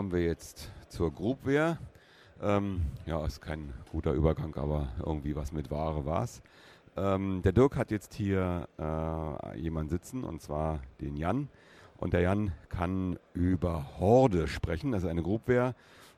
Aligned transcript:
kommen 0.00 0.12
wir 0.12 0.24
jetzt 0.24 0.70
zur 0.88 1.12
Groupware. 1.12 1.76
Ähm, 2.40 2.80
ja, 3.04 3.22
ist 3.26 3.42
kein 3.42 3.74
guter 3.92 4.14
Übergang, 4.14 4.56
aber 4.56 4.88
irgendwie 5.04 5.36
was 5.36 5.52
mit 5.52 5.70
Ware 5.70 6.06
war 6.06 6.22
es. 6.22 6.40
Ähm, 6.96 7.42
der 7.42 7.52
Dirk 7.52 7.76
hat 7.76 7.90
jetzt 7.90 8.14
hier 8.14 8.66
äh, 8.78 9.58
jemanden 9.58 9.90
sitzen, 9.90 10.24
und 10.24 10.40
zwar 10.40 10.80
den 11.02 11.18
Jan. 11.18 11.50
Und 11.98 12.14
der 12.14 12.22
Jan 12.22 12.52
kann 12.70 13.18
über 13.34 13.98
Horde 13.98 14.48
sprechen, 14.48 14.92
das 14.92 15.02
ist 15.02 15.10
eine 15.10 15.22
Groupware. 15.22 15.74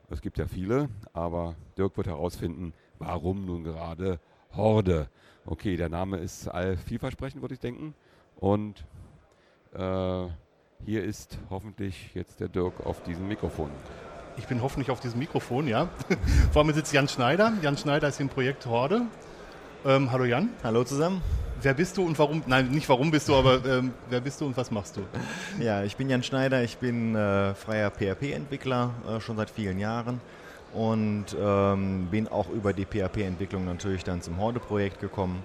Es 0.09 0.21
gibt 0.21 0.37
ja 0.37 0.47
viele, 0.47 0.87
aber 1.11 1.55
Dirk 1.77 1.97
wird 1.97 2.07
herausfinden, 2.07 2.71
warum 2.99 3.43
nun 3.43 3.65
gerade 3.65 4.17
Horde. 4.55 5.09
Okay, 5.45 5.75
der 5.75 5.89
Name 5.89 6.19
ist 6.19 6.47
all 6.47 6.77
vielversprechend, 6.77 7.41
würde 7.41 7.55
ich 7.55 7.59
denken. 7.59 7.95
Und 8.37 8.85
äh, 9.73 10.27
hier 10.85 11.03
ist 11.03 11.37
hoffentlich 11.49 12.11
jetzt 12.13 12.39
der 12.39 12.49
Dirk 12.49 12.85
auf 12.85 13.03
diesem 13.03 13.27
Mikrofon. 13.27 13.69
Ich 14.37 14.47
bin 14.47 14.61
hoffentlich 14.61 14.91
auf 14.91 14.99
diesem 14.99 15.19
Mikrofon, 15.19 15.67
ja. 15.67 15.87
Vor 16.51 16.63
mir 16.63 16.73
sitzt 16.73 16.93
Jan 16.93 17.07
Schneider. 17.07 17.53
Jan 17.61 17.77
Schneider 17.77 18.07
ist 18.07 18.19
im 18.19 18.29
Projekt 18.29 18.65
Horde. 18.65 19.03
Ähm, 19.85 20.11
hallo 20.11 20.25
Jan. 20.25 20.49
Hallo 20.63 20.83
zusammen. 20.83 21.21
Wer 21.61 21.73
bist 21.73 21.97
du 21.97 22.05
und 22.05 22.19
warum? 22.19 22.43
Nein, 22.47 22.69
nicht 22.69 22.89
warum 22.89 23.11
bist 23.11 23.29
du, 23.29 23.35
aber 23.35 23.63
ähm, 23.65 23.93
wer 24.09 24.19
bist 24.19 24.41
du 24.41 24.45
und 24.45 24.57
was 24.57 24.71
machst 24.71 24.97
du? 24.97 25.01
Ja, 25.63 25.83
ich 25.83 25.95
bin 25.95 26.09
Jan 26.09 26.23
Schneider. 26.23 26.63
Ich 26.63 26.77
bin 26.77 27.15
äh, 27.15 27.53
freier 27.53 27.91
PHP-Entwickler 27.91 28.91
äh, 29.07 29.21
schon 29.21 29.37
seit 29.37 29.49
vielen 29.49 29.79
Jahren 29.79 30.19
und 30.73 31.27
ähm, 31.39 32.07
bin 32.09 32.27
auch 32.27 32.49
über 32.49 32.73
die 32.73 32.85
PHP-Entwicklung 32.85 33.63
natürlich 33.65 34.03
dann 34.03 34.21
zum 34.21 34.37
Horde-Projekt 34.37 34.99
gekommen 34.99 35.43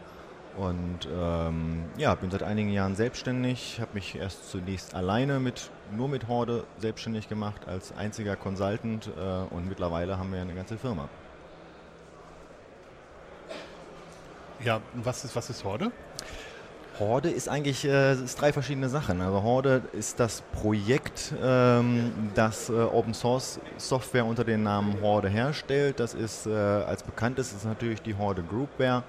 und 0.59 1.09
ähm, 1.17 1.85
ja, 1.97 2.15
bin 2.17 2.31
seit 2.31 2.43
einigen 2.43 2.71
Jahren 2.71 2.97
selbstständig, 2.97 3.79
habe 3.81 3.93
mich 3.95 4.17
erst 4.17 4.51
zunächst 4.51 4.95
alleine 4.95 5.39
mit 5.39 5.71
nur 5.97 6.09
mit 6.09 6.27
Horde 6.27 6.65
selbstständig 6.79 7.29
gemacht 7.29 7.69
als 7.69 7.97
einziger 7.97 8.35
Consultant 8.35 9.09
äh, 9.17 9.55
und 9.55 9.69
mittlerweile 9.69 10.19
haben 10.19 10.33
wir 10.33 10.41
eine 10.41 10.55
ganze 10.55 10.77
Firma. 10.77 11.09
Ja, 14.65 14.81
was 14.95 15.25
ist, 15.25 15.37
was 15.37 15.49
ist 15.49 15.63
Horde? 15.63 15.93
Horde 16.99 17.31
ist 17.31 17.49
eigentlich 17.49 17.85
äh, 17.85 18.15
ist 18.15 18.41
drei 18.41 18.53
verschiedene 18.53 18.89
Sachen. 18.89 19.21
Also 19.21 19.45
Horde 19.45 19.83
ist 19.93 20.19
das 20.19 20.43
Projekt, 20.53 21.33
ähm, 21.41 22.31
das 22.35 22.69
äh, 22.69 22.73
Open 22.73 23.15
Source 23.15 23.61
Software 23.77 24.27
unter 24.27 24.43
dem 24.43 24.65
Namen 24.65 25.01
Horde 25.01 25.29
herstellt. 25.29 26.01
Das 26.01 26.15
ist 26.15 26.47
äh, 26.47 26.51
als 26.51 27.05
bekannt 27.05 27.39
ist, 27.39 27.53
ist 27.53 27.65
natürlich 27.65 28.03
die 28.03 28.17
Horde 28.17 28.43
Groupware. 28.43 29.05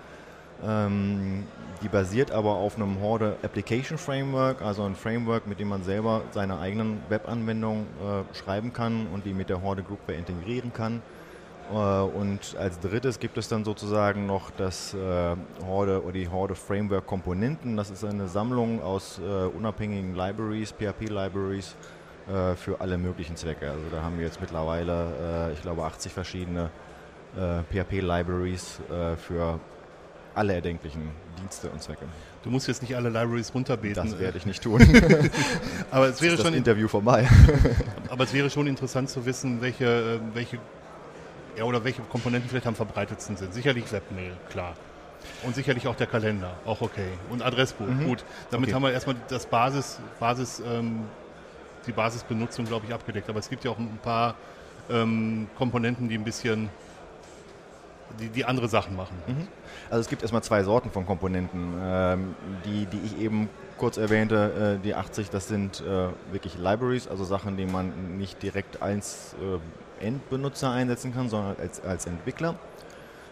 Ähm, 0.65 1.45
die 1.81 1.87
basiert 1.87 2.31
aber 2.31 2.55
auf 2.55 2.75
einem 2.75 2.99
Horde 2.99 3.37
Application 3.41 3.97
Framework, 3.97 4.61
also 4.61 4.83
ein 4.83 4.95
Framework, 4.95 5.47
mit 5.47 5.61
dem 5.61 5.69
man 5.69 5.83
selber 5.83 6.23
seine 6.31 6.59
eigenen 6.59 7.01
Webanwendungen 7.07 7.83
äh, 7.83 8.35
schreiben 8.35 8.73
kann 8.73 9.07
und 9.07 9.25
die 9.25 9.33
mit 9.33 9.49
der 9.49 9.61
Horde 9.61 9.83
Groupware 9.83 10.17
integrieren 10.17 10.73
kann. 10.73 11.01
Äh, 11.71 11.75
und 11.75 12.57
als 12.59 12.81
drittes 12.81 13.19
gibt 13.19 13.37
es 13.37 13.47
dann 13.47 13.63
sozusagen 13.63 14.25
noch 14.25 14.51
das 14.51 14.93
äh, 14.93 15.35
Horde 15.65 16.03
oder 16.03 16.11
die 16.11 16.27
Horde 16.27 16.55
Framework 16.55 17.07
Komponenten. 17.07 17.77
Das 17.77 17.91
ist 17.91 18.03
eine 18.03 18.27
Sammlung 18.27 18.83
aus 18.83 19.19
äh, 19.19 19.45
unabhängigen 19.45 20.15
Libraries, 20.15 20.73
PHP-Libraries 20.73 21.75
äh, 22.27 22.55
für 22.55 22.81
alle 22.81 22.97
möglichen 22.97 23.37
Zwecke. 23.37 23.71
Also 23.71 23.83
da 23.89 24.01
haben 24.01 24.17
wir 24.17 24.25
jetzt 24.25 24.41
mittlerweile, 24.41 25.49
äh, 25.49 25.53
ich 25.53 25.61
glaube, 25.61 25.83
80 25.83 26.11
verschiedene 26.11 26.69
PHP-Libraries 27.35 28.81
für 29.17 29.59
alle 30.39 30.53
erdenklichen 30.53 31.01
Dienste 31.37 31.69
und 31.69 31.83
Zwecke. 31.83 32.05
Du 32.43 32.49
musst 32.49 32.67
jetzt 32.69 32.81
nicht 32.81 32.95
alle 32.95 33.09
Libraries 33.09 33.53
runterbeten. 33.53 34.09
Das 34.09 34.17
werde 34.17 34.37
ich 34.37 34.45
nicht 34.45 34.63
tun. 34.63 34.81
aber 35.91 36.07
es 36.07 36.21
wäre 36.21 36.37
das 36.37 36.45
schon 36.45 36.53
Interview 36.53 36.87
vorbei. 36.87 37.27
aber 38.09 38.23
es 38.23 38.33
wäre 38.33 38.49
schon 38.49 38.65
interessant 38.65 39.09
zu 39.09 39.25
wissen, 39.25 39.61
welche, 39.61 39.85
äh, 39.85 40.19
welche, 40.33 40.57
ja, 41.57 41.65
oder 41.65 41.83
welche 41.83 42.01
Komponenten 42.03 42.49
vielleicht 42.49 42.67
am 42.67 42.75
verbreitetsten 42.75 43.35
sind. 43.35 43.53
Sicherlich 43.53 43.91
Webmail, 43.91 44.31
klar. 44.49 44.75
Und 45.43 45.55
sicherlich 45.55 45.85
auch 45.87 45.95
der 45.95 46.07
Kalender, 46.07 46.55
auch 46.65 46.79
okay. 46.79 47.09
Und 47.29 47.41
Adressbuch, 47.41 47.87
mhm. 47.87 48.05
gut. 48.05 48.23
Damit 48.49 48.69
okay. 48.69 48.75
haben 48.75 48.83
wir 48.83 48.93
erstmal 48.93 49.17
das 49.27 49.45
Basis, 49.45 49.99
Basis, 50.21 50.63
ähm, 50.65 51.01
die 51.85 51.91
Basisbenutzung, 51.91 52.63
glaube 52.63 52.85
ich, 52.87 52.93
abgedeckt. 52.93 53.29
Aber 53.29 53.39
es 53.39 53.49
gibt 53.49 53.65
ja 53.65 53.71
auch 53.71 53.77
ein 53.77 53.99
paar 54.01 54.35
ähm, 54.89 55.47
Komponenten, 55.57 56.07
die 56.07 56.15
ein 56.15 56.23
bisschen 56.23 56.69
die, 58.19 58.29
die 58.29 58.45
andere 58.45 58.67
Sachen 58.67 58.95
machen. 58.95 59.17
Mhm. 59.27 59.47
Also 59.89 60.01
es 60.01 60.09
gibt 60.09 60.21
erstmal 60.21 60.43
zwei 60.43 60.63
Sorten 60.63 60.89
von 60.91 61.05
Komponenten. 61.05 61.73
Ähm, 61.81 62.35
die, 62.65 62.85
die 62.85 62.99
ich 63.05 63.19
eben 63.19 63.49
kurz 63.77 63.97
erwähnte, 63.97 64.77
äh, 64.79 64.83
die 64.83 64.95
80, 64.95 65.29
das 65.29 65.47
sind 65.47 65.81
äh, 65.81 66.09
wirklich 66.31 66.57
Libraries, 66.57 67.07
also 67.07 67.23
Sachen, 67.23 67.57
die 67.57 67.65
man 67.65 68.17
nicht 68.17 68.41
direkt 68.43 68.81
als 68.81 69.35
äh, 69.41 70.05
Endbenutzer 70.05 70.71
einsetzen 70.71 71.13
kann, 71.13 71.29
sondern 71.29 71.55
als, 71.59 71.83
als 71.83 72.05
Entwickler. 72.05 72.55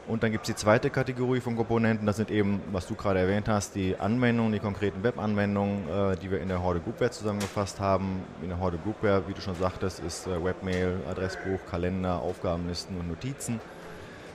Und 0.08 0.24
dann 0.24 0.32
gibt 0.32 0.48
es 0.48 0.56
die 0.56 0.60
zweite 0.60 0.90
Kategorie 0.90 1.42
von 1.42 1.58
Komponenten, 1.58 2.06
das 2.06 2.16
sind 2.16 2.32
eben, 2.32 2.62
was 2.72 2.88
du 2.88 2.96
gerade 2.96 3.20
erwähnt 3.20 3.50
hast, 3.50 3.76
die 3.76 3.98
Anwendungen, 3.98 4.54
die 4.54 4.60
konkreten 4.60 5.04
Webanwendungen, 5.04 5.90
äh, 5.90 6.16
die 6.16 6.32
wir 6.32 6.40
in 6.40 6.48
der 6.48 6.64
Horde 6.64 6.80
Groupware 6.80 7.12
zusammengefasst 7.12 7.82
haben. 7.82 8.24
In 8.42 8.48
der 8.48 8.58
Horde 8.58 8.78
Groupware, 8.78 9.28
wie 9.28 9.34
du 9.34 9.42
schon 9.42 9.56
sagtest, 9.56 10.00
ist 10.00 10.26
äh, 10.28 10.42
Webmail, 10.42 11.02
Adressbuch, 11.12 11.60
Kalender, 11.70 12.22
Aufgabenlisten 12.22 12.98
und 12.98 13.10
Notizen. 13.10 13.60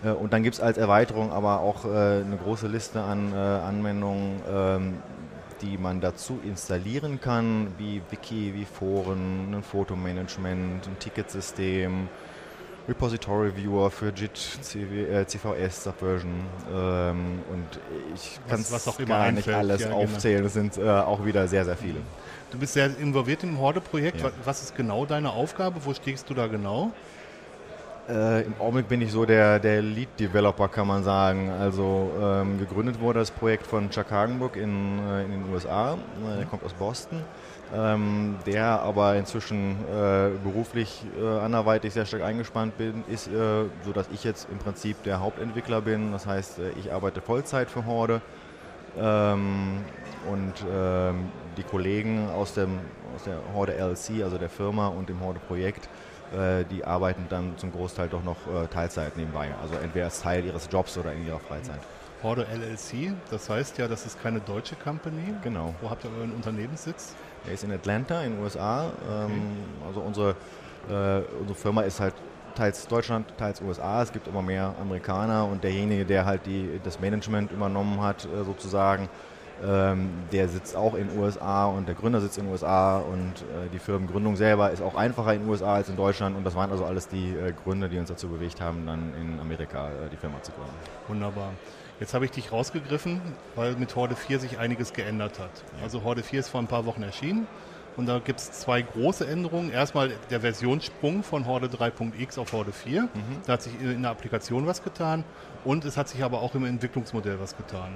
Äh, 0.04 0.10
und 0.10 0.32
dann 0.32 0.42
gibt 0.42 0.54
es 0.54 0.60
als 0.60 0.78
Erweiterung 0.78 1.32
aber 1.32 1.60
auch 1.60 1.84
äh, 1.84 1.88
eine 1.88 2.38
große 2.42 2.68
Liste 2.68 3.02
an 3.02 3.32
äh, 3.32 3.36
Anwendungen, 3.36 4.40
ähm, 4.50 4.94
die 5.60 5.78
man 5.78 6.00
dazu 6.00 6.40
installieren 6.44 7.20
kann, 7.20 7.68
wie 7.78 8.02
Wiki, 8.10 8.52
wie 8.54 8.64
Foren, 8.64 9.54
ein 9.54 9.62
Fotomanagement, 9.62 10.86
ein 10.86 10.98
Ticketsystem, 10.98 12.08
Repository 12.88 13.56
Viewer 13.56 13.90
für 13.92 14.08
JIT, 14.08 14.36
CW, 14.60 15.24
CVS, 15.24 15.84
Subversion 15.84 16.32
ähm, 16.74 17.38
und 17.52 17.80
ich 18.12 18.40
kann 18.48 18.60
es 18.60 18.70
gar 19.06 19.20
einfällt. 19.20 19.34
nicht 19.34 19.48
alles 19.48 19.82
ja, 19.82 19.88
genau. 19.88 20.02
aufzählen, 20.02 20.44
es 20.44 20.54
sind 20.54 20.78
äh, 20.78 20.88
auch 20.88 21.24
wieder 21.24 21.46
sehr, 21.46 21.64
sehr 21.64 21.76
viele. 21.76 22.00
Du 22.50 22.58
bist 22.58 22.74
sehr 22.74 22.90
involviert 22.98 23.44
im 23.44 23.58
Horde-Projekt. 23.58 24.20
Ja. 24.20 24.30
Was 24.44 24.62
ist 24.62 24.76
genau 24.76 25.06
deine 25.06 25.30
Aufgabe? 25.30 25.80
Wo 25.84 25.94
stehst 25.94 26.28
du 26.28 26.34
da 26.34 26.48
genau? 26.48 26.92
Äh, 28.08 28.42
Im 28.42 28.54
Augenblick 28.58 28.88
bin 28.88 29.00
ich 29.00 29.12
so 29.12 29.24
der, 29.24 29.60
der 29.60 29.80
Lead-Developer, 29.80 30.68
kann 30.68 30.88
man 30.88 31.04
sagen. 31.04 31.50
Also 31.50 32.10
ähm, 32.20 32.58
gegründet 32.58 33.00
wurde 33.00 33.20
das 33.20 33.30
Projekt 33.30 33.64
von 33.64 33.90
Chuck 33.90 34.10
Hagenburg 34.10 34.56
in, 34.56 34.98
äh, 35.08 35.24
in 35.24 35.30
den 35.30 35.52
USA. 35.52 35.94
Äh, 35.94 36.38
der 36.38 36.46
kommt 36.46 36.64
aus 36.64 36.72
Boston. 36.72 37.22
Ähm, 37.74 38.36
der 38.44 38.82
aber 38.82 39.16
inzwischen 39.16 39.76
äh, 39.88 40.30
beruflich 40.42 41.04
äh, 41.18 41.38
anderweitig 41.38 41.94
sehr 41.94 42.04
stark 42.04 42.22
eingespannt 42.22 42.76
bin, 42.76 43.04
ist, 43.08 43.28
äh, 43.28 43.64
so 43.84 43.92
dass 43.94 44.08
ich 44.12 44.24
jetzt 44.24 44.48
im 44.50 44.58
Prinzip 44.58 45.02
der 45.04 45.20
Hauptentwickler 45.20 45.80
bin. 45.80 46.10
Das 46.12 46.26
heißt, 46.26 46.58
äh, 46.58 46.70
ich 46.80 46.92
arbeite 46.92 47.20
Vollzeit 47.20 47.70
für 47.70 47.86
Horde 47.86 48.20
ähm, 48.98 49.78
und 50.30 50.52
ähm, 50.70 51.30
die 51.56 51.62
Kollegen 51.62 52.28
aus, 52.30 52.52
dem, 52.52 52.80
aus 53.14 53.24
der 53.24 53.38
Horde 53.54 53.74
LLC, 53.74 54.22
also 54.24 54.38
der 54.38 54.50
Firma 54.50 54.88
und 54.88 55.08
dem 55.08 55.20
Horde 55.20 55.40
Projekt, 55.46 55.86
äh, 55.86 56.11
die 56.70 56.84
arbeiten 56.84 57.26
dann 57.28 57.58
zum 57.58 57.72
Großteil 57.72 58.08
doch 58.08 58.24
noch 58.24 58.36
äh, 58.46 58.66
Teilzeit 58.68 59.16
nebenbei. 59.16 59.50
Also 59.60 59.74
entweder 59.74 60.06
als 60.06 60.20
Teil 60.22 60.44
ihres 60.44 60.68
Jobs 60.70 60.96
oder 60.96 61.12
in 61.12 61.26
ihrer 61.26 61.40
Freizeit. 61.40 61.80
Horde 62.22 62.46
LLC, 62.52 63.14
das 63.30 63.50
heißt 63.50 63.78
ja, 63.78 63.88
das 63.88 64.06
ist 64.06 64.22
keine 64.22 64.40
deutsche 64.40 64.76
Company. 64.76 65.34
Genau. 65.42 65.74
Wo 65.80 65.90
habt 65.90 66.04
ihr 66.04 66.10
euren 66.16 66.32
Unternehmenssitz? 66.32 67.14
Der 67.46 67.54
ist 67.54 67.64
in 67.64 67.72
Atlanta, 67.72 68.22
in 68.22 68.34
den 68.34 68.42
USA. 68.42 68.84
Ähm, 68.84 69.24
okay. 69.24 69.88
Also 69.88 70.00
unsere, 70.00 70.30
äh, 70.88 71.22
unsere 71.40 71.58
Firma 71.58 71.82
ist 71.82 71.98
halt 71.98 72.14
teils 72.54 72.86
Deutschland, 72.86 73.26
teils 73.38 73.60
USA. 73.60 74.02
Es 74.02 74.12
gibt 74.12 74.28
immer 74.28 74.42
mehr 74.42 74.74
Amerikaner 74.80 75.46
und 75.46 75.64
derjenige, 75.64 76.04
der 76.04 76.24
halt 76.24 76.46
die, 76.46 76.80
das 76.84 77.00
Management 77.00 77.50
übernommen 77.50 78.00
hat, 78.00 78.24
äh, 78.24 78.44
sozusagen, 78.44 79.08
ähm, 79.64 80.10
der 80.32 80.48
sitzt 80.48 80.76
auch 80.76 80.94
in 80.94 81.08
den 81.08 81.18
USA 81.18 81.66
und 81.66 81.86
der 81.86 81.94
Gründer 81.94 82.20
sitzt 82.20 82.38
in 82.38 82.44
den 82.44 82.52
USA 82.52 82.98
und 82.98 83.42
äh, 83.42 83.68
die 83.72 83.78
Firmengründung 83.78 84.36
selber 84.36 84.70
ist 84.70 84.82
auch 84.82 84.94
einfacher 84.94 85.34
in 85.34 85.42
den 85.42 85.48
USA 85.48 85.74
als 85.74 85.88
in 85.88 85.96
Deutschland 85.96 86.36
und 86.36 86.44
das 86.44 86.54
waren 86.54 86.70
also 86.70 86.84
alles 86.84 87.08
die 87.08 87.30
äh, 87.30 87.52
Gründe, 87.64 87.88
die 87.88 87.98
uns 87.98 88.08
dazu 88.08 88.28
bewegt 88.28 88.60
haben, 88.60 88.86
dann 88.86 89.12
in 89.20 89.40
Amerika 89.40 89.88
äh, 89.88 90.08
die 90.10 90.16
Firma 90.16 90.42
zu 90.42 90.52
gründen. 90.52 90.74
Wunderbar. 91.08 91.50
Jetzt 92.00 92.14
habe 92.14 92.24
ich 92.24 92.32
dich 92.32 92.50
rausgegriffen, 92.50 93.20
weil 93.54 93.76
mit 93.76 93.94
Horde 93.94 94.16
4 94.16 94.40
sich 94.40 94.58
einiges 94.58 94.92
geändert 94.92 95.38
hat. 95.38 95.50
Ja. 95.76 95.84
Also 95.84 96.02
Horde 96.02 96.24
4 96.24 96.40
ist 96.40 96.48
vor 96.48 96.60
ein 96.60 96.66
paar 96.66 96.84
Wochen 96.84 97.02
erschienen 97.02 97.46
und 97.96 98.06
da 98.06 98.18
gibt 98.18 98.40
es 98.40 98.50
zwei 98.52 98.82
große 98.82 99.26
Änderungen. 99.26 99.70
Erstmal 99.70 100.10
der 100.30 100.40
Versionssprung 100.40 101.22
von 101.22 101.46
Horde 101.46 101.66
3.x 101.66 102.38
auf 102.38 102.52
Horde 102.52 102.72
4. 102.72 103.02
Mhm. 103.02 103.08
Da 103.46 103.52
hat 103.52 103.62
sich 103.62 103.80
in 103.80 104.02
der 104.02 104.10
Applikation 104.10 104.66
was 104.66 104.82
getan 104.82 105.24
und 105.64 105.84
es 105.84 105.96
hat 105.96 106.08
sich 106.08 106.24
aber 106.24 106.40
auch 106.40 106.54
im 106.54 106.64
Entwicklungsmodell 106.64 107.38
was 107.38 107.56
getan. 107.56 107.92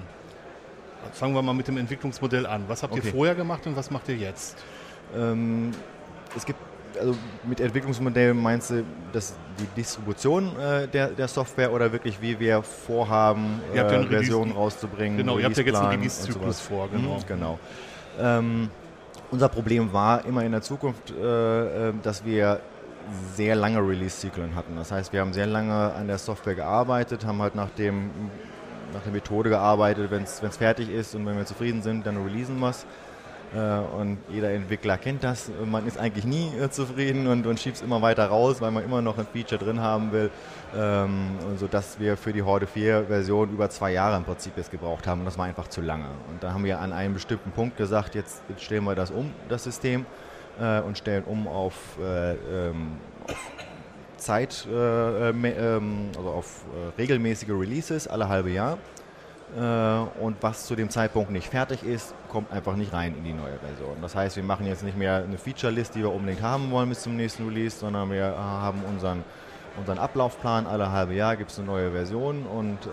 Fangen 1.13 1.35
wir 1.35 1.43
mal 1.43 1.55
mit 1.55 1.69
dem 1.69 1.77
Entwicklungsmodell 1.77 2.47
an. 2.47 2.65
Was 2.69 2.83
habt 2.83 2.93
okay. 2.93 3.03
ihr 3.05 3.13
vorher 3.13 3.35
gemacht 3.35 3.67
und 3.67 3.77
was 3.77 3.91
macht 3.91 4.09
ihr 4.09 4.17
jetzt? 4.17 4.57
Ähm, 5.17 5.73
es 6.37 6.45
gibt 6.45 6.59
also 6.99 7.15
mit 7.45 7.61
Entwicklungsmodell 7.61 8.35
meinst 8.35 8.71
du 8.71 8.85
dass 9.13 9.35
die 9.59 9.67
Distribution 9.77 10.59
äh, 10.59 10.89
der, 10.89 11.09
der 11.09 11.29
Software 11.29 11.73
oder 11.73 11.93
wirklich 11.93 12.21
wie 12.21 12.39
wir 12.39 12.63
vorhaben, 12.63 13.61
äh, 13.75 14.07
Versionen 14.07 14.53
rauszubringen? 14.53 15.19
Genau, 15.19 15.39
ihr 15.39 15.45
habt 15.45 15.57
ja 15.57 15.63
jetzt 15.63 15.77
einen 15.77 15.99
Release-Zyklus 15.99 16.61
vor, 16.61 16.89
genau. 16.91 17.17
Mhm, 17.17 17.27
genau. 17.27 17.59
Ähm, 18.19 18.71
unser 19.31 19.49
Problem 19.49 19.93
war 19.93 20.25
immer 20.25 20.45
in 20.45 20.53
der 20.53 20.63
Zukunft, 20.63 21.11
äh, 21.11 21.89
äh 21.89 21.93
dass 22.03 22.25
wir 22.25 22.61
sehr 23.35 23.55
lange 23.55 23.79
Release-Zyklen 23.79 24.55
hatten. 24.55 24.77
Das 24.77 24.91
heißt, 24.91 25.13
wir 25.13 25.21
haben 25.21 25.33
sehr 25.33 25.47
lange 25.47 25.93
an 25.93 26.09
der 26.09 26.19
Software 26.19 26.55
gearbeitet, 26.55 27.25
haben 27.25 27.41
halt 27.41 27.55
nach, 27.55 27.71
dem, 27.71 28.11
nach 28.97 29.03
der 29.03 29.13
Methode 29.13 29.51
gearbeitet, 29.51 30.11
wenn 30.11 30.23
es 30.25 30.57
fertig 30.57 30.91
ist 30.91 31.15
und 31.15 31.27
wenn 31.27 31.37
wir 31.37 31.47
zufrieden 31.47 31.83
sind, 31.83 32.07
dann 32.07 32.17
releasen 32.17 32.59
wir 32.59 32.71
es. 32.71 32.87
Äh, 33.55 33.79
und 33.97 34.19
jeder 34.29 34.51
Entwickler 34.51 34.99
kennt 34.99 35.23
das. 35.23 35.51
Man 35.65 35.87
ist 35.87 35.99
eigentlich 35.99 36.25
nie 36.25 36.51
äh, 36.59 36.69
zufrieden 36.71 37.27
und, 37.27 37.47
und 37.47 37.61
schiebt 37.61 37.77
es 37.77 37.83
immer 37.83 38.03
weiter 38.03 38.27
raus, 38.27 38.61
weil 38.61 38.71
man 38.71 38.85
immer 38.85 39.03
noch 39.03 39.19
ein 39.19 39.27
Feature 39.27 39.63
drin 39.63 39.81
haben 39.81 40.11
will. 40.13 40.31
Ähm, 40.77 41.37
sodass 41.57 42.01
wir 42.01 42.17
für 42.17 42.33
die 42.33 42.43
Horde 42.43 42.67
4 42.67 43.05
Version 43.05 43.51
über 43.51 43.71
zwei 43.71 43.93
Jahre 43.93 44.17
im 44.17 44.25
Prinzip 44.25 44.57
jetzt 44.57 44.71
gebraucht 44.71 45.07
haben. 45.07 45.21
Und 45.21 45.27
das 45.27 45.39
war 45.39 45.45
einfach 45.45 45.69
zu 45.69 45.81
lange. 45.81 46.09
Und 46.31 46.43
da 46.43 46.53
haben 46.53 46.65
wir 46.65 46.81
an 46.81 46.93
einem 46.93 47.15
bestimmten 47.15 47.53
Punkt 47.53 47.77
gesagt, 47.77 48.15
jetzt, 48.15 48.43
jetzt 48.49 48.65
stellen 48.65 48.85
wir 48.85 48.95
das 48.95 49.11
um, 49.11 49.33
das 49.49 49.63
System, 49.65 50.07
äh, 50.61 50.81
und 50.81 50.99
stellen 50.99 51.25
um 51.25 51.47
auf, 51.47 51.75
äh, 52.01 52.33
ähm, 52.33 52.93
auf 53.29 53.53
Zeit, 54.17 54.67
äh, 54.71 55.31
ähm, 55.31 56.11
also 56.17 56.31
auf 56.31 56.65
äh, 56.73 57.01
regelmäßige 57.01 57.51
Releases 57.51 58.09
alle 58.09 58.29
halbe 58.29 58.51
Jahr. 58.51 58.79
Äh, 59.57 60.23
und 60.23 60.37
was 60.41 60.67
zu 60.67 60.75
dem 60.75 60.91
Zeitpunkt 60.91 61.31
nicht 61.31 61.49
fertig 61.49 61.83
ist, 61.85 62.15
kommt 62.29 62.51
einfach 62.51 62.77
nicht 62.77 62.93
rein 62.93 63.15
in 63.17 63.25
die 63.25 63.33
neue 63.33 63.59
Version. 63.59 63.97
Das 64.03 64.15
heißt, 64.15 64.37
wir 64.37 64.43
machen 64.43 64.67
jetzt 64.67 64.83
nicht 64.83 64.99
mehr 64.99 65.17
eine 65.17 65.39
Feature-List, 65.39 65.95
die 65.95 66.01
wir 66.01 66.13
unbedingt 66.13 66.43
haben 66.43 66.71
wollen 66.71 66.89
bis 66.89 67.03
zum 67.03 67.17
nächsten 67.17 67.47
Release, 67.47 67.79
sondern 67.79 68.11
wir 68.11 68.37
haben 68.37 68.83
unseren 68.89 69.25
unseren 69.79 69.99
Ablaufplan. 69.99 70.67
Alle 70.67 70.91
halbe 70.91 71.15
Jahr 71.15 71.37
gibt 71.37 71.51
es 71.51 71.59
eine 71.59 71.67
neue 71.67 71.91
Version 71.93 72.45
und 72.45 72.87
äh, 72.87 72.89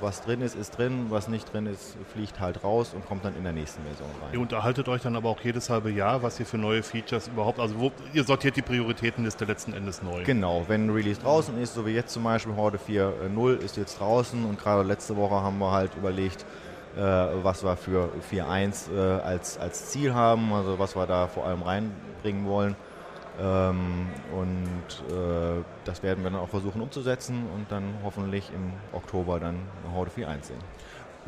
was 0.00 0.22
drin 0.22 0.40
ist, 0.40 0.54
ist 0.54 0.78
drin, 0.78 1.06
was 1.08 1.28
nicht 1.28 1.52
drin 1.52 1.66
ist, 1.66 1.96
fliegt 2.12 2.40
halt 2.40 2.62
raus 2.64 2.92
und 2.94 3.06
kommt 3.06 3.24
dann 3.24 3.36
in 3.36 3.44
der 3.44 3.52
nächsten 3.52 3.82
Version 3.82 4.08
rein. 4.22 4.32
Ihr 4.32 4.40
unterhaltet 4.40 4.88
euch 4.88 5.02
dann 5.02 5.16
aber 5.16 5.28
auch 5.28 5.40
jedes 5.40 5.70
halbe 5.70 5.90
Jahr, 5.90 6.22
was 6.22 6.38
ihr 6.40 6.46
für 6.46 6.58
neue 6.58 6.82
Features 6.82 7.28
überhaupt, 7.28 7.58
also 7.58 7.78
wo, 7.78 7.92
ihr 8.12 8.24
sortiert 8.24 8.56
die 8.56 8.62
Prioritätenliste 8.62 9.44
letzten 9.44 9.72
Endes 9.72 10.02
neu. 10.02 10.24
Genau, 10.24 10.64
wenn 10.68 10.86
ein 10.86 10.90
Release 10.90 11.20
draußen 11.20 11.60
ist, 11.60 11.74
so 11.74 11.86
wie 11.86 11.90
jetzt 11.90 12.12
zum 12.12 12.24
Beispiel 12.24 12.54
Horde 12.54 12.78
4.0 12.78 13.58
ist 13.58 13.76
jetzt 13.76 14.00
draußen 14.00 14.44
und 14.44 14.58
gerade 14.58 14.82
letzte 14.82 15.16
Woche 15.16 15.34
haben 15.34 15.58
wir 15.58 15.72
halt 15.72 15.94
überlegt, 15.96 16.44
äh, 16.96 17.00
was 17.00 17.62
wir 17.62 17.76
für 17.76 18.10
4.1 18.30 18.92
äh, 18.92 19.20
als, 19.20 19.58
als 19.58 19.90
Ziel 19.90 20.14
haben, 20.14 20.52
also 20.52 20.78
was 20.78 20.96
wir 20.96 21.06
da 21.06 21.26
vor 21.26 21.46
allem 21.46 21.62
reinbringen 21.62 22.46
wollen. 22.46 22.76
Ähm, 23.38 24.06
und 24.32 25.14
äh, 25.14 25.62
das 25.84 26.02
werden 26.02 26.24
wir 26.24 26.30
dann 26.30 26.40
auch 26.40 26.48
versuchen 26.48 26.80
umzusetzen 26.80 27.46
und 27.54 27.70
dann 27.70 27.94
hoffentlich 28.02 28.50
im 28.54 28.72
Oktober 28.92 29.38
dann 29.38 29.56
eine 29.84 29.94
Horde 29.94 30.10
4.1 30.10 30.44
sehen. 30.44 30.58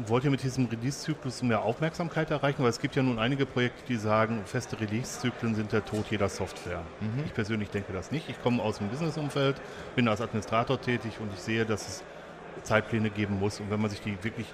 Wollt 0.06 0.22
ihr 0.22 0.30
mit 0.30 0.42
diesem 0.44 0.66
Release-Zyklus 0.66 1.42
mehr 1.42 1.62
Aufmerksamkeit 1.62 2.30
erreichen? 2.30 2.62
Weil 2.62 2.70
es 2.70 2.78
gibt 2.78 2.94
ja 2.94 3.02
nun 3.02 3.18
einige 3.18 3.46
Projekte, 3.46 3.82
die 3.88 3.96
sagen, 3.96 4.42
feste 4.44 4.80
Release-Zyklen 4.80 5.56
sind 5.56 5.72
der 5.72 5.84
Tod 5.84 6.06
jeder 6.08 6.28
Software. 6.28 6.82
Mhm. 7.00 7.24
Ich 7.26 7.34
persönlich 7.34 7.70
denke 7.70 7.92
das 7.92 8.12
nicht. 8.12 8.28
Ich 8.28 8.40
komme 8.40 8.62
aus 8.62 8.78
dem 8.78 8.88
Business-Umfeld, 8.88 9.60
bin 9.96 10.06
als 10.06 10.20
Administrator 10.20 10.80
tätig 10.80 11.14
und 11.20 11.32
ich 11.34 11.40
sehe, 11.40 11.66
dass 11.66 11.88
es 11.88 12.04
Zeitpläne 12.62 13.10
geben 13.10 13.40
muss. 13.40 13.58
Und 13.58 13.70
wenn 13.70 13.80
man 13.80 13.90
sich 13.90 14.00
die 14.00 14.22
wirklich 14.22 14.46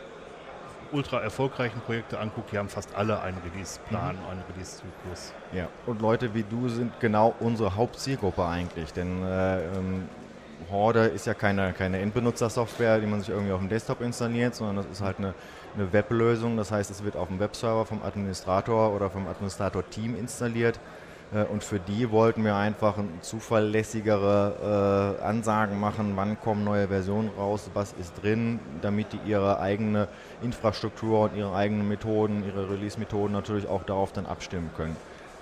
ultra 0.92 1.20
erfolgreichen 1.20 1.80
Projekte 1.80 2.18
anguckt, 2.18 2.52
die 2.52 2.58
haben 2.58 2.68
fast 2.68 2.94
alle 2.94 3.20
einen 3.20 3.38
Release-Plan, 3.38 4.16
mhm. 4.16 4.30
einen 4.30 4.42
Release-Zyklus. 4.52 5.32
Ja, 5.52 5.68
und 5.86 6.00
Leute 6.00 6.34
wie 6.34 6.44
du 6.44 6.68
sind 6.68 6.92
genau 7.00 7.34
unsere 7.40 7.76
Hauptzielgruppe 7.76 8.44
eigentlich, 8.44 8.92
denn 8.92 9.22
äh, 9.22 9.64
ähm, 9.64 10.08
Horde 10.70 11.06
ist 11.06 11.26
ja 11.26 11.34
keine, 11.34 11.72
keine 11.72 12.00
Endbenutzersoftware, 12.00 12.98
die 12.98 13.06
man 13.06 13.20
sich 13.20 13.30
irgendwie 13.30 13.52
auf 13.52 13.60
dem 13.60 13.68
Desktop 13.68 14.00
installiert, 14.00 14.54
sondern 14.54 14.76
das 14.76 14.86
ist 14.86 15.00
halt 15.00 15.18
eine, 15.18 15.34
eine 15.74 15.92
Weblösung. 15.92 16.56
Das 16.56 16.70
heißt, 16.70 16.90
es 16.90 17.04
wird 17.04 17.16
auf 17.16 17.28
dem 17.28 17.40
Webserver 17.40 17.84
vom 17.84 18.02
Administrator 18.02 18.94
oder 18.94 19.10
vom 19.10 19.26
Administrator-Team 19.26 20.16
installiert. 20.16 20.78
Äh, 21.34 21.44
und 21.44 21.64
für 21.64 21.80
die 21.80 22.10
wollten 22.10 22.44
wir 22.44 22.56
einfach 22.56 22.96
zuverlässigere 23.20 25.18
äh, 25.20 25.24
Ansagen 25.24 25.78
machen, 25.80 26.12
wann 26.14 26.40
kommen 26.40 26.64
neue 26.64 26.88
Versionen 26.88 27.30
raus, 27.36 27.70
was 27.74 27.92
ist 27.94 28.22
drin, 28.22 28.60
damit 28.80 29.12
die 29.12 29.20
ihre 29.26 29.60
eigene 29.60 30.08
Infrastruktur 30.42 31.22
und 31.22 31.36
ihre 31.36 31.54
eigenen 31.54 31.88
Methoden, 31.88 32.44
ihre 32.46 32.70
Release-Methoden 32.70 33.32
natürlich 33.32 33.66
auch 33.68 33.82
darauf 33.82 34.12
dann 34.12 34.26
abstimmen 34.26 34.70
können. 34.76 34.96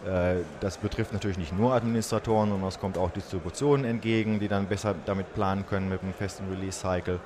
Äh, 0.07 0.43
das 0.61 0.79
betrifft 0.79 1.13
natürlich 1.13 1.39
nicht 1.39 1.57
nur 1.57 1.75
Administratoren, 1.75 2.51
sondern 2.51 2.69
es 2.69 2.81
kommt 2.81 2.99
auch 2.99 3.11
Distributionen 3.11 3.85
entgegen, 3.85 4.41
die 4.41 4.49
dann 4.49 4.67
besser 4.67 4.95
damit 5.07 5.35
planen 5.35 5.67
können 5.67 5.89
mit 5.89 6.03
einem 6.03 6.15
festen 6.15 6.49
Release-Cycle. 6.51 7.21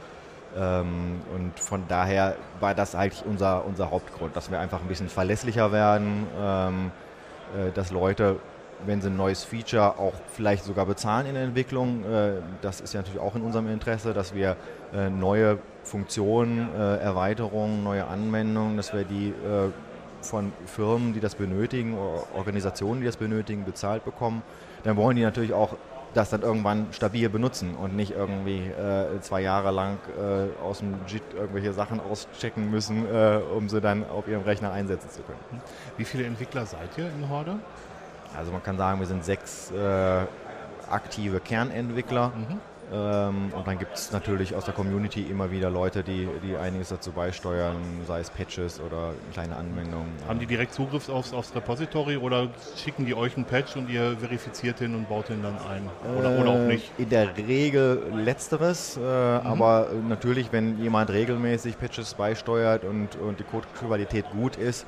Ähm, 0.56 1.20
und 1.34 1.58
von 1.58 1.84
daher 1.88 2.36
war 2.60 2.74
das 2.74 2.94
eigentlich 2.94 3.24
unser, 3.26 3.64
unser 3.64 3.90
Hauptgrund, 3.90 4.36
dass 4.36 4.50
wir 4.50 4.58
einfach 4.58 4.80
ein 4.80 4.88
bisschen 4.88 5.08
verlässlicher 5.08 5.72
werden, 5.72 6.26
ähm, 6.40 6.90
äh, 7.56 7.72
dass 7.72 7.90
Leute 7.90 8.36
wenn 8.84 9.00
sie 9.00 9.08
ein 9.08 9.16
neues 9.16 9.44
Feature 9.44 9.98
auch 9.98 10.14
vielleicht 10.32 10.64
sogar 10.64 10.86
bezahlen 10.86 11.26
in 11.26 11.34
der 11.34 11.44
Entwicklung. 11.44 12.04
Äh, 12.04 12.32
das 12.60 12.80
ist 12.80 12.92
ja 12.92 13.00
natürlich 13.00 13.20
auch 13.20 13.34
in 13.34 13.42
unserem 13.42 13.68
Interesse, 13.68 14.12
dass 14.12 14.34
wir 14.34 14.56
äh, 14.92 15.08
neue 15.08 15.58
Funktionen, 15.82 16.68
äh, 16.74 16.96
Erweiterungen, 16.98 17.82
neue 17.82 18.06
Anwendungen, 18.06 18.76
dass 18.76 18.92
wir 18.92 19.04
die 19.04 19.32
von 20.22 20.52
Firmen, 20.64 21.12
die 21.12 21.20
das 21.20 21.36
benötigen, 21.36 21.96
Organisationen, 22.34 23.00
die 23.00 23.06
das 23.06 23.16
benötigen, 23.16 23.64
bezahlt 23.64 24.04
bekommen. 24.04 24.42
Dann 24.82 24.96
wollen 24.96 25.16
die 25.16 25.22
natürlich 25.22 25.52
auch 25.52 25.76
das 26.14 26.30
dann 26.30 26.42
irgendwann 26.42 26.88
stabil 26.90 27.28
benutzen 27.28 27.76
und 27.76 27.94
nicht 27.94 28.12
irgendwie 28.12 28.72
zwei 29.20 29.42
Jahre 29.42 29.70
lang 29.70 29.98
aus 30.64 30.78
dem 30.78 30.94
JIT 31.06 31.22
irgendwelche 31.36 31.72
Sachen 31.72 32.00
auschecken 32.00 32.68
müssen, 32.70 33.06
um 33.54 33.68
sie 33.68 33.80
dann 33.80 34.08
auf 34.08 34.26
ihrem 34.26 34.42
Rechner 34.42 34.72
einsetzen 34.72 35.10
zu 35.10 35.22
können. 35.22 35.62
Wie 35.96 36.04
viele 36.04 36.24
Entwickler 36.24 36.66
seid 36.66 36.96
ihr 36.96 37.06
in 37.06 37.28
Horde? 37.28 37.60
Also 38.36 38.52
man 38.52 38.62
kann 38.62 38.76
sagen, 38.76 39.00
wir 39.00 39.06
sind 39.06 39.24
sechs 39.24 39.70
äh, 39.70 40.26
aktive 40.90 41.40
Kernentwickler. 41.40 42.28
Mhm. 42.28 42.60
Ähm, 42.92 43.52
und 43.52 43.66
dann 43.66 43.78
gibt 43.78 43.94
es 43.94 44.12
natürlich 44.12 44.54
aus 44.54 44.64
der 44.64 44.74
Community 44.74 45.22
immer 45.22 45.50
wieder 45.50 45.70
Leute, 45.70 46.04
die, 46.04 46.28
die 46.44 46.56
einiges 46.56 46.90
dazu 46.90 47.10
beisteuern, 47.10 47.76
sei 48.06 48.20
es 48.20 48.30
Patches 48.30 48.80
oder 48.80 49.12
kleine 49.32 49.56
Anwendungen. 49.56 50.06
Haben 50.28 50.38
die 50.38 50.46
direkt 50.46 50.72
Zugriff 50.72 51.08
aufs, 51.08 51.32
aufs 51.32 51.54
Repository 51.54 52.16
oder 52.16 52.48
schicken 52.76 53.04
die 53.04 53.14
euch 53.14 53.36
einen 53.36 53.44
Patch 53.44 53.74
und 53.76 53.90
ihr 53.90 54.16
verifiziert 54.18 54.78
den 54.78 54.94
und 54.94 55.08
baut 55.08 55.30
den 55.30 55.42
dann 55.42 55.58
ein? 55.68 55.90
Oder, 56.16 56.36
äh, 56.36 56.40
oder 56.40 56.50
auch 56.50 56.66
nicht? 56.66 56.92
In 56.96 57.08
der 57.08 57.36
Regel 57.36 58.04
letzteres, 58.14 58.96
äh, 58.96 59.00
mhm. 59.00 59.04
aber 59.04 59.88
natürlich, 60.08 60.52
wenn 60.52 60.80
jemand 60.80 61.10
regelmäßig 61.10 61.78
Patches 61.78 62.14
beisteuert 62.14 62.84
und, 62.84 63.16
und 63.16 63.40
die 63.40 63.44
Codequalität 63.44 64.30
gut 64.30 64.56
ist, 64.56 64.86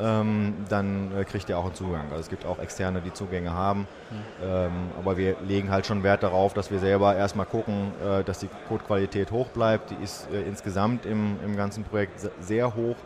ähm, 0.00 0.54
dann 0.68 1.16
äh, 1.16 1.24
kriegt 1.24 1.48
ihr 1.48 1.58
auch 1.58 1.64
einen 1.64 1.74
Zugang. 1.74 2.04
Also 2.10 2.20
es 2.20 2.28
gibt 2.28 2.44
auch 2.44 2.58
Externe, 2.58 3.00
die 3.00 3.12
Zugänge 3.12 3.52
haben. 3.52 3.80
Mhm. 3.80 4.16
Ähm, 4.42 4.72
aber 4.98 5.16
wir 5.16 5.36
legen 5.46 5.70
halt 5.70 5.86
schon 5.86 6.02
Wert 6.02 6.22
darauf, 6.22 6.54
dass 6.54 6.70
wir 6.70 6.78
selber 6.78 7.16
erstmal 7.16 7.46
gucken, 7.46 7.92
äh, 8.04 8.24
dass 8.24 8.38
die 8.38 8.48
Codequalität 8.68 9.30
hoch 9.30 9.48
bleibt. 9.48 9.90
Die 9.90 10.02
ist 10.02 10.28
äh, 10.32 10.42
insgesamt 10.42 11.06
im, 11.06 11.38
im 11.44 11.56
ganzen 11.56 11.84
Projekt 11.84 12.28
sehr 12.40 12.74
hoch. 12.74 12.96